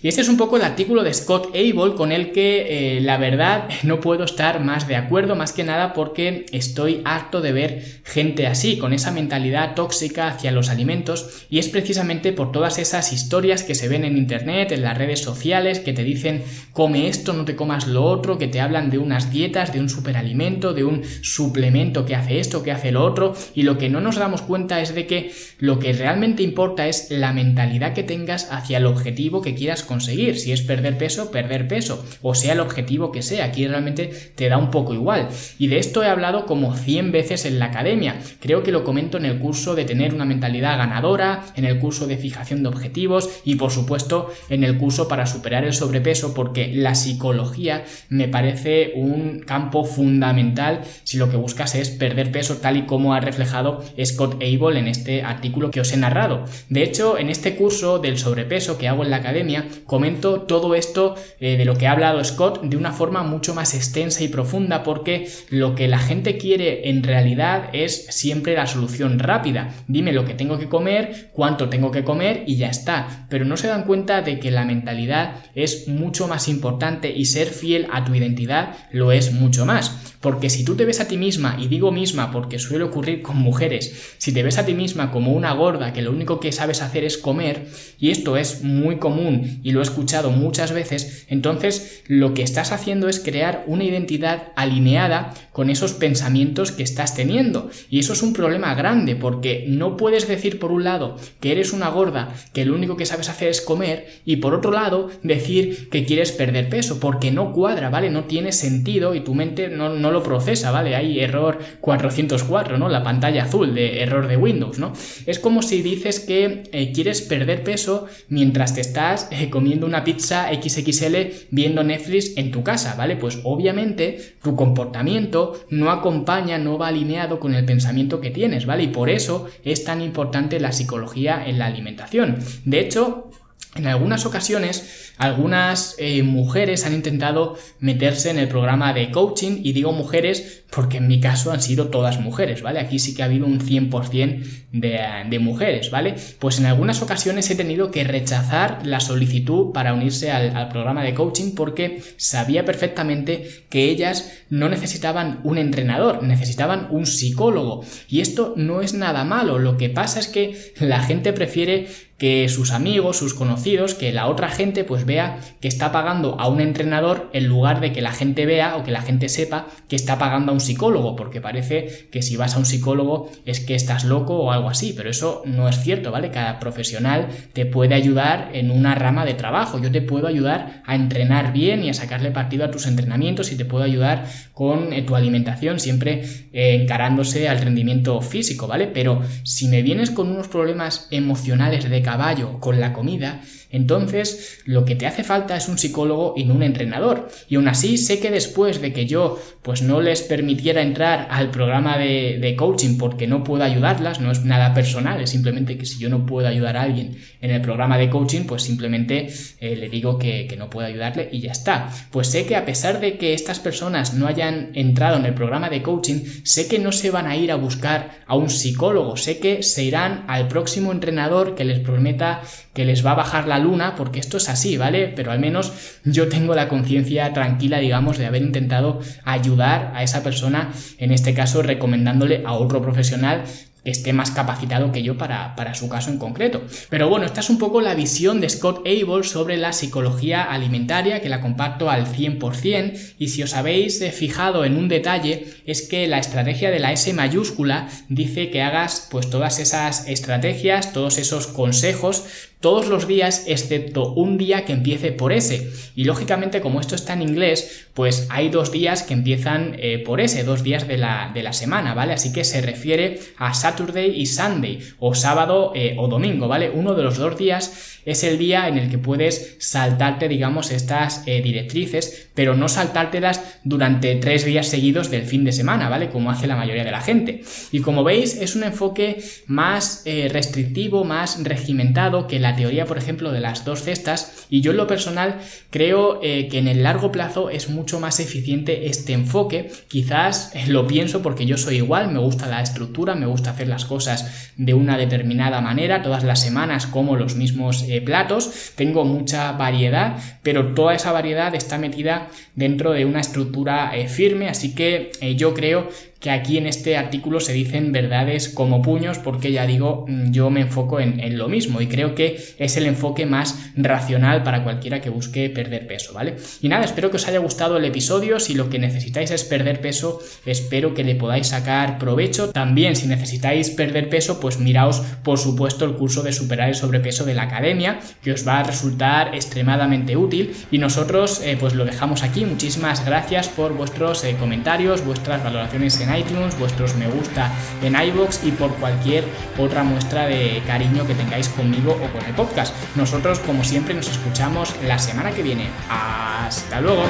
Y 0.03 0.09
este 0.09 0.23
es 0.23 0.31
un 0.31 0.39
poco 0.39 0.57
el 0.57 0.63
artículo 0.63 1.03
de 1.03 1.13
Scott 1.13 1.49
Abel 1.49 1.95
con 1.95 2.11
el 2.11 2.33
que 2.33 2.97
eh, 2.97 3.01
la 3.03 3.19
verdad 3.19 3.69
no 3.83 4.01
puedo 4.01 4.25
estar 4.25 4.65
más 4.65 4.89
de 4.89 4.97
acuerdo, 4.97 5.37
más 5.37 5.53
que 5.53 5.63
nada 5.63 5.93
porque 5.93 6.47
estoy 6.53 7.03
harto 7.05 7.43
de 7.43 7.53
ver 7.53 8.01
gente 8.05 8.47
así, 8.47 8.79
con 8.79 8.95
esa 8.95 9.11
mentalidad 9.11 9.75
tóxica 9.75 10.29
hacia 10.29 10.53
los 10.53 10.71
alimentos 10.71 11.45
y 11.51 11.59
es 11.59 11.69
precisamente 11.69 12.33
por 12.33 12.51
todas 12.51 12.79
esas 12.79 13.13
historias 13.13 13.63
que 13.63 13.75
se 13.75 13.89
ven 13.89 14.05
en 14.05 14.17
internet, 14.17 14.73
en 14.73 14.83
las 14.83 14.97
redes 14.97 15.21
sociales, 15.21 15.81
que 15.81 15.93
te 15.93 16.03
dicen 16.03 16.45
come 16.73 17.09
esto, 17.09 17.35
no 17.35 17.45
te 17.45 17.57
comas 17.57 17.87
lo 17.87 18.05
otro, 18.05 18.39
que 18.39 18.49
te 18.49 18.61
hablan 18.61 18.89
de 18.89 18.97
unas 18.97 19.31
dietas, 19.31 19.71
de 19.75 19.81
un 19.81 19.91
superalimento, 19.91 20.73
de 20.73 20.85
un 20.85 21.03
suplemento 21.23 22.07
que 22.07 22.17
hace 22.17 22.41
esto, 22.41 22.63
que 22.63 22.73
hace 22.73 22.91
lo 22.91 23.05
otro 23.05 23.35
y 23.55 23.65
lo 23.65 23.77
que 23.77 23.91
no 23.91 24.01
nos 24.01 24.17
damos 24.17 24.41
cuenta 24.41 24.81
es 24.81 24.95
de 24.95 25.07
que 25.07 25.33
lo 25.59 25.79
que 25.79 25.93
realmente 25.93 26.43
importa 26.43 26.89
es 26.89 27.11
la 27.11 27.35
mentalidad 27.35 27.93
que 27.93 28.03
tengas 28.03 28.51
hacia 28.51 28.79
el 28.79 28.87
objetivo 28.87 29.43
que 29.43 29.50
quieras 29.55 29.83
conseguir. 29.83 30.39
Si 30.39 30.53
es 30.53 30.63
perder 30.63 30.99
peso, 30.99 31.31
perder 31.31 31.69
peso. 31.69 32.05
O 32.23 32.35
sea 32.35 32.53
el 32.53 32.61
objetivo 32.61 33.13
que 33.13 33.23
sea. 33.23 33.45
Aquí 33.47 33.67
realmente 33.67 34.11
te 34.35 34.49
da 34.49 34.59
un 34.59 34.71
poco 34.71 34.95
igual. 34.95 35.29
Y 35.59 35.69
de 35.69 35.79
esto 35.79 36.03
he 36.03 36.09
hablado 36.09 36.47
como 36.47 36.75
100 36.75 37.13
veces 37.13 37.45
en 37.45 37.59
la 37.59 37.67
academia. 37.67 38.21
Creo 38.41 38.63
que 38.63 38.73
lo 38.73 38.85
comento 38.85 39.19
en 39.19 39.25
el 39.25 39.39
curso 39.39 39.75
de 39.75 39.85
tener 39.85 40.15
una 40.15 40.25
mentalidad 40.25 40.79
ganadora, 40.79 41.45
en 41.57 41.65
el 41.65 41.79
curso 41.79 42.07
de 42.07 42.17
fijación 42.17 42.63
de 42.63 42.69
objetivos 42.69 43.29
y 43.45 43.57
por 43.57 43.71
supuesto 43.71 44.31
en 44.49 44.65
el 44.65 44.79
curso 44.79 45.09
para 45.09 45.27
superar 45.27 45.65
el 45.65 45.73
sobrepeso 45.73 46.35
porque 46.35 46.73
la 46.73 46.95
psicología 46.95 47.85
me 48.09 48.29
parece 48.29 48.93
un 48.97 49.41
campo 49.41 49.85
fundamental 49.85 50.81
si 51.05 51.17
lo 51.17 51.31
que 51.31 51.37
buscas 51.37 51.75
es 51.75 51.91
perder 51.91 52.33
peso 52.33 52.59
tal 52.59 52.77
y 52.77 52.87
como 52.87 53.15
ha 53.15 53.21
reflejado 53.21 53.83
Scott 54.05 54.43
Abel 54.43 54.77
en 54.77 54.89
este 54.89 55.23
artículo 55.23 55.71
que 55.71 55.81
os 55.81 55.93
he 55.93 55.97
narrado. 55.97 56.45
De 56.69 56.83
hecho, 56.83 57.19
en 57.19 57.29
este 57.31 57.57
curso 57.57 57.99
del 57.99 58.19
sobrepeso 58.19 58.79
que 58.79 58.89
hago 58.89 59.05
en 59.05 59.11
la 59.11 59.17
academia, 59.17 59.40
comento 59.85 60.43
todo 60.43 60.75
esto 60.75 61.15
eh, 61.39 61.57
de 61.57 61.65
lo 61.65 61.77
que 61.77 61.87
ha 61.87 61.93
hablado 61.93 62.23
Scott 62.25 62.63
de 62.63 62.77
una 62.77 62.93
forma 62.93 63.23
mucho 63.23 63.55
más 63.55 63.75
extensa 63.75 64.23
y 64.23 64.29
profunda 64.29 64.83
porque 64.83 65.29
lo 65.51 65.75
que 65.75 65.89
la 65.89 65.99
gente 65.99 66.37
quiere 66.39 66.89
en 66.89 67.03
realidad 67.03 67.71
es 67.73 68.07
siempre 68.07 68.55
la 68.55 68.67
solución 68.67 69.19
rápida. 69.19 69.75
Dime 69.89 70.13
lo 70.13 70.25
que 70.25 70.35
tengo 70.35 70.59
que 70.59 70.69
comer, 70.69 71.31
cuánto 71.33 71.69
tengo 71.69 71.91
que 71.91 72.05
comer 72.05 72.45
y 72.47 72.57
ya 72.57 72.69
está. 72.69 73.27
Pero 73.29 73.45
no 73.45 73.57
se 73.57 73.69
dan 73.69 73.85
cuenta 73.85 74.23
de 74.23 74.39
que 74.39 74.51
la 74.51 74.65
mentalidad 74.65 75.37
es 75.55 75.89
mucho 75.89 76.29
más 76.29 76.49
importante 76.49 77.11
y 77.15 77.25
ser 77.27 77.49
fiel 77.49 77.87
a 77.93 78.05
tu 78.05 78.15
identidad 78.15 78.77
lo 78.93 79.13
es 79.13 79.33
mucho 79.33 79.67
más. 79.67 80.00
Porque 80.21 80.51
si 80.51 80.65
tú 80.65 80.77
te 80.77 80.85
ves 80.85 81.01
a 81.01 81.09
ti 81.09 81.17
misma, 81.17 81.57
y 81.59 81.69
digo 81.69 81.93
misma 81.93 82.31
porque 82.31 82.59
suele 82.59 82.85
ocurrir 82.85 83.23
con 83.23 83.37
mujeres, 83.37 84.15
si 84.19 84.33
te 84.33 84.43
ves 84.43 84.59
a 84.59 84.67
ti 84.67 84.75
misma 84.75 85.11
como 85.11 85.33
una 85.33 85.55
gorda 85.55 85.93
que 85.93 86.03
lo 86.03 86.13
único 86.13 86.41
que 86.41 86.53
sabes 86.53 86.83
hacer 86.83 87.05
es 87.05 87.17
comer, 87.17 87.69
y 87.99 88.11
esto 88.11 88.37
es 88.37 88.63
muy 88.63 88.99
común 88.99 89.61
y 89.63 89.73
lo 89.73 89.81
he 89.81 89.83
escuchado 89.83 90.31
muchas 90.31 90.73
veces, 90.73 91.27
entonces 91.29 92.03
lo 92.07 92.35
que 92.35 92.43
estás 92.43 92.73
haciendo 92.73 93.09
es 93.09 93.19
crear 93.21 93.65
una 93.67 93.85
identidad 93.85 94.49
alineada 94.57 95.33
con 95.53 95.71
esos 95.71 95.93
pensamientos 95.93 96.73
que 96.73 96.83
estás 96.83 97.15
teniendo. 97.15 97.71
Y 97.89 97.99
eso 97.99 98.13
es 98.13 98.23
un 98.23 98.33
problema 98.33 98.75
grande 98.75 99.17
porque 99.17 99.65
no 99.69 99.97
puedes 99.97 100.29
decir 100.29 100.59
por 100.59 100.73
un 100.73 100.85
lado 100.85 101.17
que 101.41 101.53
eres 101.53 101.73
una 101.73 101.89
gorda, 101.89 102.35
que 102.53 102.65
lo 102.65 102.75
único 102.75 102.97
que 102.97 103.07
sabes 103.07 103.29
hacer 103.29 103.49
es 103.49 103.61
comer, 103.61 104.21
y 104.25 104.37
por 104.37 104.55
otro 104.55 104.71
lado 104.71 105.11
decir 105.23 105.89
que 105.91 106.05
quieres 106.05 106.33
perder 106.33 106.69
peso, 106.69 107.01
porque 107.01 107.31
no 107.31 107.53
cuadra, 107.53 107.91
¿vale? 107.91 108.11
No 108.11 108.25
tiene 108.25 108.53
sentido 108.53 109.15
y 109.15 109.21
tu 109.21 109.35
mente 109.35 109.69
no, 109.69 110.10
lo 110.11 110.23
procesa, 110.23 110.71
¿vale? 110.71 110.97
Hay 110.97 111.21
error 111.21 111.59
404, 111.81 112.79
¿no? 112.79 112.89
La 112.89 113.03
pantalla 113.03 113.45
azul 113.45 113.75
de 113.75 114.03
error 114.03 114.29
de 114.29 114.37
Windows, 114.37 114.79
¿no? 114.79 114.93
Es 115.27 115.39
como 115.39 115.63
si 115.63 115.83
dices 115.83 116.21
que 116.21 116.65
eh, 116.73 116.93
quieres 116.93 117.23
perder 117.23 117.65
peso 117.65 118.07
mientras 118.29 118.75
te 118.75 118.81
estás 118.81 119.29
eh, 119.31 119.51
comiendo 119.51 119.87
una 119.87 120.05
pizza 120.05 120.49
XXL 120.53 121.17
viendo 121.51 121.83
Netflix 121.83 122.37
en 122.37 122.51
tu 122.51 122.63
casa, 122.63 122.95
¿vale? 122.97 123.17
Pues 123.17 123.41
obviamente 123.45 124.35
tu 124.43 124.57
comportamiento 124.57 125.61
no 125.71 125.91
acompaña, 125.91 126.59
no 126.59 126.79
va 126.79 126.89
alineado 126.89 127.41
con 127.41 127.55
el 127.55 127.65
pensamiento 127.65 128.21
que 128.21 128.31
tienes, 128.31 128.67
¿vale? 128.67 128.85
Y 128.85 128.89
por 128.89 129.11
eso 129.11 129.47
es 129.65 129.85
tan 129.85 130.03
importante 130.03 130.61
la 130.61 130.73
psicología 130.73 131.45
en 131.47 131.59
la 131.59 131.67
alimentación. 131.67 132.39
De 132.65 132.81
hecho, 132.81 133.31
en 133.77 133.87
algunas 133.87 134.27
ocasiones, 134.27 135.13
algunas 135.17 135.95
eh, 135.99 136.25
mujeres 136.25 136.85
han 136.87 136.93
intentado 136.93 137.57
meterse 137.79 138.31
en 138.31 138.39
el 138.39 138.49
programa 138.49 138.93
de 138.93 139.13
coaching, 139.13 139.61
y 139.63 139.73
digo 139.73 139.93
mujeres 139.93 140.65
porque 140.71 140.99
en 140.99 141.09
mi 141.09 141.21
caso 141.21 141.53
han 141.53 141.61
sido 141.61 141.89
todas 141.89 142.21
mujeres, 142.21 142.63
¿vale? 142.63 142.81
Aquí 142.81 142.99
sí 142.99 143.15
que 143.15 143.23
ha 143.23 143.27
habido 143.27 143.47
un 143.47 143.61
100% 143.61 144.45
de, 144.73 145.01
de 145.29 145.39
mujeres, 145.39 145.91
¿vale? 145.91 146.15
Pues 146.39 146.59
en 146.59 146.67
algunas 146.67 147.03
ocasiones 147.03 147.51
he 147.51 147.57
tenido 147.57 147.91
que 147.91 148.05
rechazar 148.05 148.85
la 148.85 149.01
solicitud 149.01 149.73
para 149.73 149.95
unirse 149.95 150.31
al, 150.31 150.57
al 150.57 150.69
programa 150.69 151.03
de 151.03 151.15
coaching 151.15 151.55
porque 151.55 152.03
sabía 152.17 152.65
perfectamente 152.65 153.65
que 153.69 153.91
ellas 153.91 154.33
no 154.49 154.69
necesitaban 154.69 155.41
un 155.45 155.59
entrenador, 155.59 156.23
necesitaban 156.23 156.89
un 156.91 157.07
psicólogo. 157.07 157.85
Y 158.09 158.21
esto 158.21 158.55
no 158.57 158.81
es 158.81 158.95
nada 158.95 159.25
malo, 159.25 159.59
lo 159.59 159.77
que 159.77 159.91
pasa 159.91 160.21
es 160.21 160.29
que 160.29 160.73
la 160.79 161.03
gente 161.03 161.33
prefiere 161.33 161.89
que 162.21 162.51
sus 162.51 162.71
amigos, 162.71 163.17
sus 163.17 163.33
conocidos, 163.33 163.95
que 163.95 164.13
la 164.13 164.27
otra 164.27 164.51
gente 164.51 164.85
pues 164.85 165.07
vea 165.07 165.41
que 165.59 165.69
está 165.69 165.91
pagando 165.91 166.39
a 166.39 166.49
un 166.49 166.61
entrenador 166.61 167.31
en 167.33 167.47
lugar 167.47 167.81
de 167.81 167.93
que 167.95 168.03
la 168.03 168.13
gente 168.13 168.45
vea 168.45 168.77
o 168.77 168.85
que 168.85 168.91
la 168.91 169.01
gente 169.01 169.31
sepa 169.31 169.69
que 169.89 169.97
está 169.97 170.19
pagando 170.19 170.53
a 170.53 170.55
un 170.55 170.61
psicólogo, 170.61 171.17
porque 171.17 171.41
parece 171.41 172.09
que 172.13 172.21
si 172.21 172.37
vas 172.37 172.57
a 172.57 172.59
un 172.59 172.67
psicólogo 172.67 173.31
es 173.47 173.61
que 173.61 173.75
estás 173.75 174.05
loco 174.05 174.37
o 174.37 174.53
algo 174.53 174.69
así, 174.69 174.93
pero 174.95 175.09
eso 175.09 175.41
no 175.47 175.67
es 175.67 175.81
cierto, 175.81 176.13
¿vale? 176.13 176.31
Cada 176.31 176.61
profesional 176.61 177.29
te 177.55 177.65
puede 177.65 177.95
ayudar 177.95 178.51
en 178.53 178.71
una 178.71 178.95
rama 178.95 179.25
de 179.25 179.33
trabajo, 179.33 179.81
yo 179.81 179.91
te 179.91 180.03
puedo 180.03 180.27
ayudar 180.27 180.83
a 180.85 180.97
entrenar 180.97 181.55
bien 181.55 181.83
y 181.83 181.89
a 181.89 181.95
sacarle 181.95 182.33
partido 182.33 182.67
a 182.67 182.71
tus 182.71 182.87
entrenamientos 182.87 183.51
y 183.51 183.57
te 183.57 183.65
puedo 183.65 183.83
ayudar 183.83 184.27
con 184.53 184.93
eh, 184.93 185.01
tu 185.01 185.17
alimentación 185.17 185.81
siempre 185.81 186.23
eh, 186.53 186.75
encarándose 186.83 187.49
al 187.49 187.63
rendimiento 187.63 188.21
físico, 188.21 188.67
¿vale? 188.67 188.89
Pero 188.89 189.23
si 189.43 189.69
me 189.69 189.81
vienes 189.81 190.11
con 190.11 190.31
unos 190.31 190.49
problemas 190.49 191.09
emocionales 191.11 191.89
de 191.89 192.03
caballo 192.11 192.59
con 192.59 192.81
la 192.81 192.93
comida, 192.93 193.41
entonces 193.71 194.61
lo 194.65 194.85
que 194.85 194.97
te 194.97 195.07
hace 195.07 195.25
falta 195.25 195.57
es 195.57 195.69
un 195.69 195.79
psicólogo 195.79 196.35
y 196.37 196.45
no 196.45 196.55
un 196.55 196.63
entrenador. 196.63 197.29
Y 197.49 197.57
aún 197.57 197.69
así 197.69 197.99
sé 197.99 198.21
que 198.21 198.31
después 198.31 198.81
de 198.81 198.93
que 198.93 199.07
yo 199.07 199.41
pues 199.63 199.83
no 199.83 200.01
les 200.01 200.23
permitiera 200.23 200.83
entrar 200.83 201.29
al 201.31 201.51
programa 201.51 201.97
de, 201.99 202.55
coaching 202.57 202.99
porque 202.99 203.27
no 203.27 203.45
puedo 203.45 203.63
ayudarlas, 203.63 204.21
no 204.21 204.33
es 204.33 204.45
nada 204.45 204.75
personal, 204.75 205.21
es 205.21 205.31
simplemente 205.31 205.79
que 205.79 205.87
si 205.87 205.99
yo 205.99 206.09
no 206.09 206.27
puedo 206.27 206.49
ayudar 206.49 206.77
a 206.77 206.83
alguien 206.83 207.17
en 207.41 207.51
el 207.53 207.61
programa 207.63 207.97
de 207.97 208.11
coaching, 208.11 208.45
pues 208.45 208.63
simplemente 208.63 209.29
eh, 209.61 209.77
le 209.77 209.89
digo 209.89 210.19
que, 210.19 210.47
que 210.49 210.57
no 210.57 210.69
puedo 210.69 210.87
ayudarle 210.89 211.29
y 211.31 211.41
ya 211.41 211.53
está. 211.53 211.89
Pues 212.11 212.27
sé 212.27 212.45
que 212.45 212.57
a 212.57 212.65
pesar 212.65 213.01
de 213.01 213.19
que 213.19 213.35
estas 213.35 213.61
personas 213.61 214.15
no 214.15 214.27
hayan 214.27 214.73
entrado 214.75 215.17
en 215.17 215.25
el 215.25 215.35
programa 215.35 215.71
de 215.71 215.83
coaching, 215.83 216.25
sé 216.43 216.67
que 216.67 216.81
no 216.81 216.91
se 216.91 217.11
van 217.11 217.27
a 217.27 217.37
ir 217.37 217.53
a 217.53 217.57
buscar 217.57 218.23
a 218.27 218.35
un 218.35 218.51
psicólogo, 218.51 219.17
sé 219.17 219.39
que 219.39 219.63
se 219.63 219.85
irán 219.85 220.25
al 220.27 220.49
próximo 220.49 220.91
entrenador 220.93 221.55
que 221.55 221.65
les 221.65 221.79
prometa 221.79 222.43
que 222.75 222.85
les 222.85 223.05
va 223.05 223.13
a 223.13 223.17
bajar 223.17 223.47
la 223.47 223.59
luna, 223.61 223.95
porque 223.95 224.19
esto 224.19 224.39
es 224.39 224.49
así, 224.49 224.77
¿vale? 224.77 225.09
Pero 225.09 225.31
al 225.31 225.39
menos 225.39 225.73
yo 226.05 226.29
tengo 226.29 226.55
la 226.55 226.69
conciencia 226.69 227.33
tranquila, 227.33 227.79
digamos, 227.79 228.19
de 228.19 228.27
haber 228.27 228.43
intentado 228.43 229.01
ayudar 229.25 229.93
a 229.95 230.03
esa 230.03 230.23
persona, 230.23 230.73
en 230.99 231.13
este 231.13 231.35
caso 231.35 231.63
recomendándole 231.63 232.43
a 232.45 232.53
otro 232.55 232.83
profesional 232.83 233.45
esté 233.85 234.13
más 234.13 234.31
capacitado 234.31 234.93
que 234.93 235.03
yo 235.03 235.17
para, 235.17 235.55
para, 235.57 235.75
su 235.75 235.89
caso 235.89 236.11
en 236.11 236.19
concreto. 236.19 236.63
Pero 236.89 237.09
bueno, 237.09 237.27
esta 237.27 237.41
es 237.41 237.51
un 237.51 237.59
poco 237.59 237.81
la 237.81 237.95
visión 237.95 238.41
de 238.41 238.49
Scott 238.49 238.87
Abel 238.87 239.25
sobre 239.25 239.57
la 239.57 239.73
psicología 239.73 240.43
alimentaria, 240.43 241.21
que 241.21 241.29
la 241.29 241.41
comparto 241.41 241.91
al 241.91 242.07
100%, 242.07 243.15
y 243.19 243.29
si 243.29 243.43
os 243.43 243.55
habéis 243.55 244.01
eh, 244.01 244.13
fijado 244.13 244.65
en 244.65 244.77
un 244.77 244.89
detalle, 244.89 245.47
es 245.67 245.83
que 245.83 246.07
la 246.09 246.19
estrategia 246.19 246.71
de 246.71 246.81
la 246.81 246.93
S 246.93 247.13
mayúscula 247.13 247.89
dice 248.09 248.51
que 248.51 248.63
hagas 248.63 249.09
pues 249.11 249.31
todas 249.31 249.59
esas 249.59 250.07
estrategias, 250.09 250.93
todos 250.93 251.19
esos 251.19 251.47
consejos, 251.47 252.25
todos 252.61 252.89
los 252.89 253.07
días 253.07 253.45
excepto 253.47 254.13
un 254.13 254.37
día 254.37 254.65
que 254.65 254.73
empiece 254.73 255.13
por 255.13 255.33
S. 255.33 255.71
Y 255.97 256.05
lógicamente 256.05 256.61
como 256.61 256.81
esto 256.81 256.95
está 256.95 257.15
en 257.15 257.23
inglés, 257.23 257.89
pues 257.95 258.27
hay 258.31 258.51
dos 258.51 258.71
días 258.71 259.03
que 259.03 259.15
empiezan 259.15 259.77
eh, 259.79 260.03
por 260.05 260.21
S, 260.21 260.43
dos 260.45 260.63
días 260.63 260.87
de 260.87 260.99
la, 260.99 261.31
de 261.35 261.43
la, 261.43 261.53
semana, 261.53 261.95
¿vale? 261.95 262.13
Así 262.13 262.33
que 262.33 262.45
se 262.45 262.61
refiere 262.61 263.19
a 263.37 263.55
Saturday 263.55 264.21
y 264.21 264.27
Sunday, 264.27 264.79
o 264.99 265.15
sábado 265.15 265.73
eh, 265.75 265.97
o 265.99 266.09
domingo, 266.09 266.49
¿vale? 266.49 266.71
Uno 266.71 266.95
de 266.95 267.03
los 267.03 267.17
dos 267.17 267.37
días 267.37 268.00
es 268.05 268.25
el 268.25 268.39
día 268.39 268.69
en 268.69 268.79
el 268.79 268.91
que 268.91 268.99
puedes 268.99 269.57
saltarte, 269.59 270.29
digamos, 270.29 270.71
estas 270.71 271.23
eh, 271.27 271.43
directrices, 271.43 272.31
pero 272.35 272.55
no 272.55 272.69
saltártelas 272.69 273.59
durante 273.65 274.15
tres 274.17 274.45
días 274.45 274.69
seguidos 274.69 275.11
del 275.11 275.23
fin 275.23 275.45
de 275.45 275.53
semana, 275.53 275.89
¿vale? 275.89 276.09
Como 276.09 276.31
hace 276.31 276.47
la 276.47 276.57
mayoría 276.57 276.85
de 276.85 276.91
la 276.91 277.01
gente. 277.01 277.43
Y 277.73 277.81
como 277.81 278.05
veis, 278.05 278.37
es 278.37 278.57
un 278.57 278.65
enfoque 278.65 279.23
más 279.47 280.05
restrictivo, 280.05 281.05
más 281.05 281.43
regimentado 281.45 282.27
que 282.27 282.39
la 282.39 282.57
teoría, 282.57 282.87
por 282.87 282.99
ejemplo, 282.99 283.33
de 283.33 283.41
las 283.41 283.65
dos 283.65 283.83
cestas 283.83 284.47
y 284.51 284.61
yo 284.61 284.73
en 284.73 284.77
lo 284.77 284.87
personal 284.87 285.39
creo 285.71 286.21
eh, 286.23 286.49
que 286.49 286.59
en 286.59 286.69
el 286.69 286.83
largo 286.83 287.13
plazo 287.13 287.51
es 287.51 287.71
mucho 287.71 288.01
más 288.01 288.21
eficiente 288.21 288.87
este 288.87 289.13
enfoque. 289.13 289.71
Quizás 289.89 290.53
eh, 290.55 290.67
lo 290.67 290.87
pienso 290.87 291.23
porque 291.23 291.47
yo 291.47 291.57
soy 291.57 291.77
igual, 291.77 292.11
me 292.11 292.19
gusta 292.19 292.49
la 292.49 292.61
estructura, 292.61 293.15
me 293.15 293.27
gusta 293.27 293.51
hacer 293.51 293.69
las 293.69 293.85
cosas 293.85 294.53
de 294.57 294.75
una 294.75 294.99
determinada 294.99 295.61
manera, 295.61 296.03
todas 296.03 296.25
las 296.25 296.41
semanas 296.41 296.87
como 296.87 297.17
los 297.17 297.37
mismos 297.37 297.85
eh, 297.91 298.01
platos, 298.01 298.73
tengo 298.77 299.05
mucha 299.05 299.53
variedad, 299.53 300.17
pero 300.43 300.75
toda 300.75 300.95
esa 300.95 301.13
variedad 301.13 301.55
está 301.55 301.79
metida 301.79 302.29
dentro 302.55 302.93
de 302.93 303.05
una 303.05 303.21
estructura 303.21 303.93
firme, 304.09 304.49
así 304.49 304.75
que 304.75 305.11
yo 305.37 305.55
creo 305.55 305.89
que 306.21 306.31
aquí 306.31 306.59
en 306.59 306.67
este 306.67 306.97
artículo 306.99 307.41
se 307.41 307.55
dicen 307.55 307.93
verdades 307.93 308.51
como 308.51 308.83
puños 308.83 309.19
porque 309.19 309.53
ya 309.53 309.67
digo, 309.67 310.05
mm, 310.07 310.31
yo 310.31 310.51
me 310.51 310.61
enfoco 310.61 311.01
en, 311.01 311.21
lo 311.39 311.49
mismo 311.49 311.81
y 311.81 311.87
creo 311.87 312.15
que 312.15 312.39
es 312.59 312.77
el 312.77 312.87
enfoque 312.87 313.25
más 313.25 313.71
racional 313.77 314.43
para 314.43 314.63
cualquiera 314.63 315.01
que 315.01 315.09
busque 315.09 315.49
perder 315.49 315.87
peso, 315.87 316.13
¿vale? 316.13 316.37
Y 316.61 316.69
nada, 316.69 316.85
espero 316.85 317.11
que 317.11 317.17
os 317.17 317.27
haya 317.27 317.39
gustado 317.39 317.79
el 317.79 317.85
episodio, 317.85 318.39
si 318.41 318.55
lo 318.55 318.69
que 318.69 318.79
necesitáis 318.79 319.31
es 319.31 319.45
perder 319.45 319.81
peso, 319.81 320.21
espero 320.45 320.93
que 320.93 321.05
le 321.05 321.15
podáis 321.15 321.49
sacar 321.49 321.99
provecho. 321.99 322.51
También 322.51 322.97
si 322.97 323.07
necesitáis 323.07 323.71
perder 323.71 324.09
peso, 324.11 324.41
pues 324.41 324.59
miraos 324.59 325.01
por 325.23 325.39
supuesto 325.39 325.85
el 325.85 325.95
curso 325.95 326.23
de 326.23 326.33
superar 326.33 326.69
el 326.69 326.75
sobrepeso 326.75 327.25
de 327.25 327.35
la 327.35 327.45
academia, 327.45 328.01
que 328.23 328.33
os 328.33 328.47
va 328.47 328.61
a 328.61 328.65
resultar 328.65 329.35
extremadamente 329.35 330.17
útil 330.17 330.55
y 330.71 330.79
nosotros 330.79 331.41
eh, 331.45 331.57
pues 331.59 331.75
lo 331.75 331.85
dejamos 331.85 332.23
aquí. 332.23 332.45
Muchísimas 332.45 333.07
gracias 333.07 333.49
por 333.49 333.73
vuestros 333.73 334.25
eh, 334.25 334.37
comentarios, 334.39 335.05
vuestras 335.05 335.43
valoraciones 335.43 335.95
iTunes, 336.17 336.59
vuestros 336.59 336.95
me 336.97 337.09
gusta 337.09 337.51
en 337.83 337.95
iBox 338.01 338.45
y 338.45 338.53
por 338.53 338.75
cualquier 338.77 339.25
otra 339.59 339.83
muestra 339.83 340.27
de 340.27 340.63
cariño 340.67 341.07
que 341.07 341.15
tengáis 341.15 341.49
conmigo 341.49 341.93
o 341.93 342.13
con 342.13 342.25
el 342.27 342.35
podcast. 342.35 342.75
Nosotros, 342.97 343.39
como 343.41 343.65
siempre, 343.65 343.95
nos 343.95 344.09
escuchamos 344.09 344.75
la 344.87 344.99
semana 344.99 345.31
que 345.33 345.43
viene. 345.43 345.69
Hasta 345.89 346.81
luego. 346.81 347.05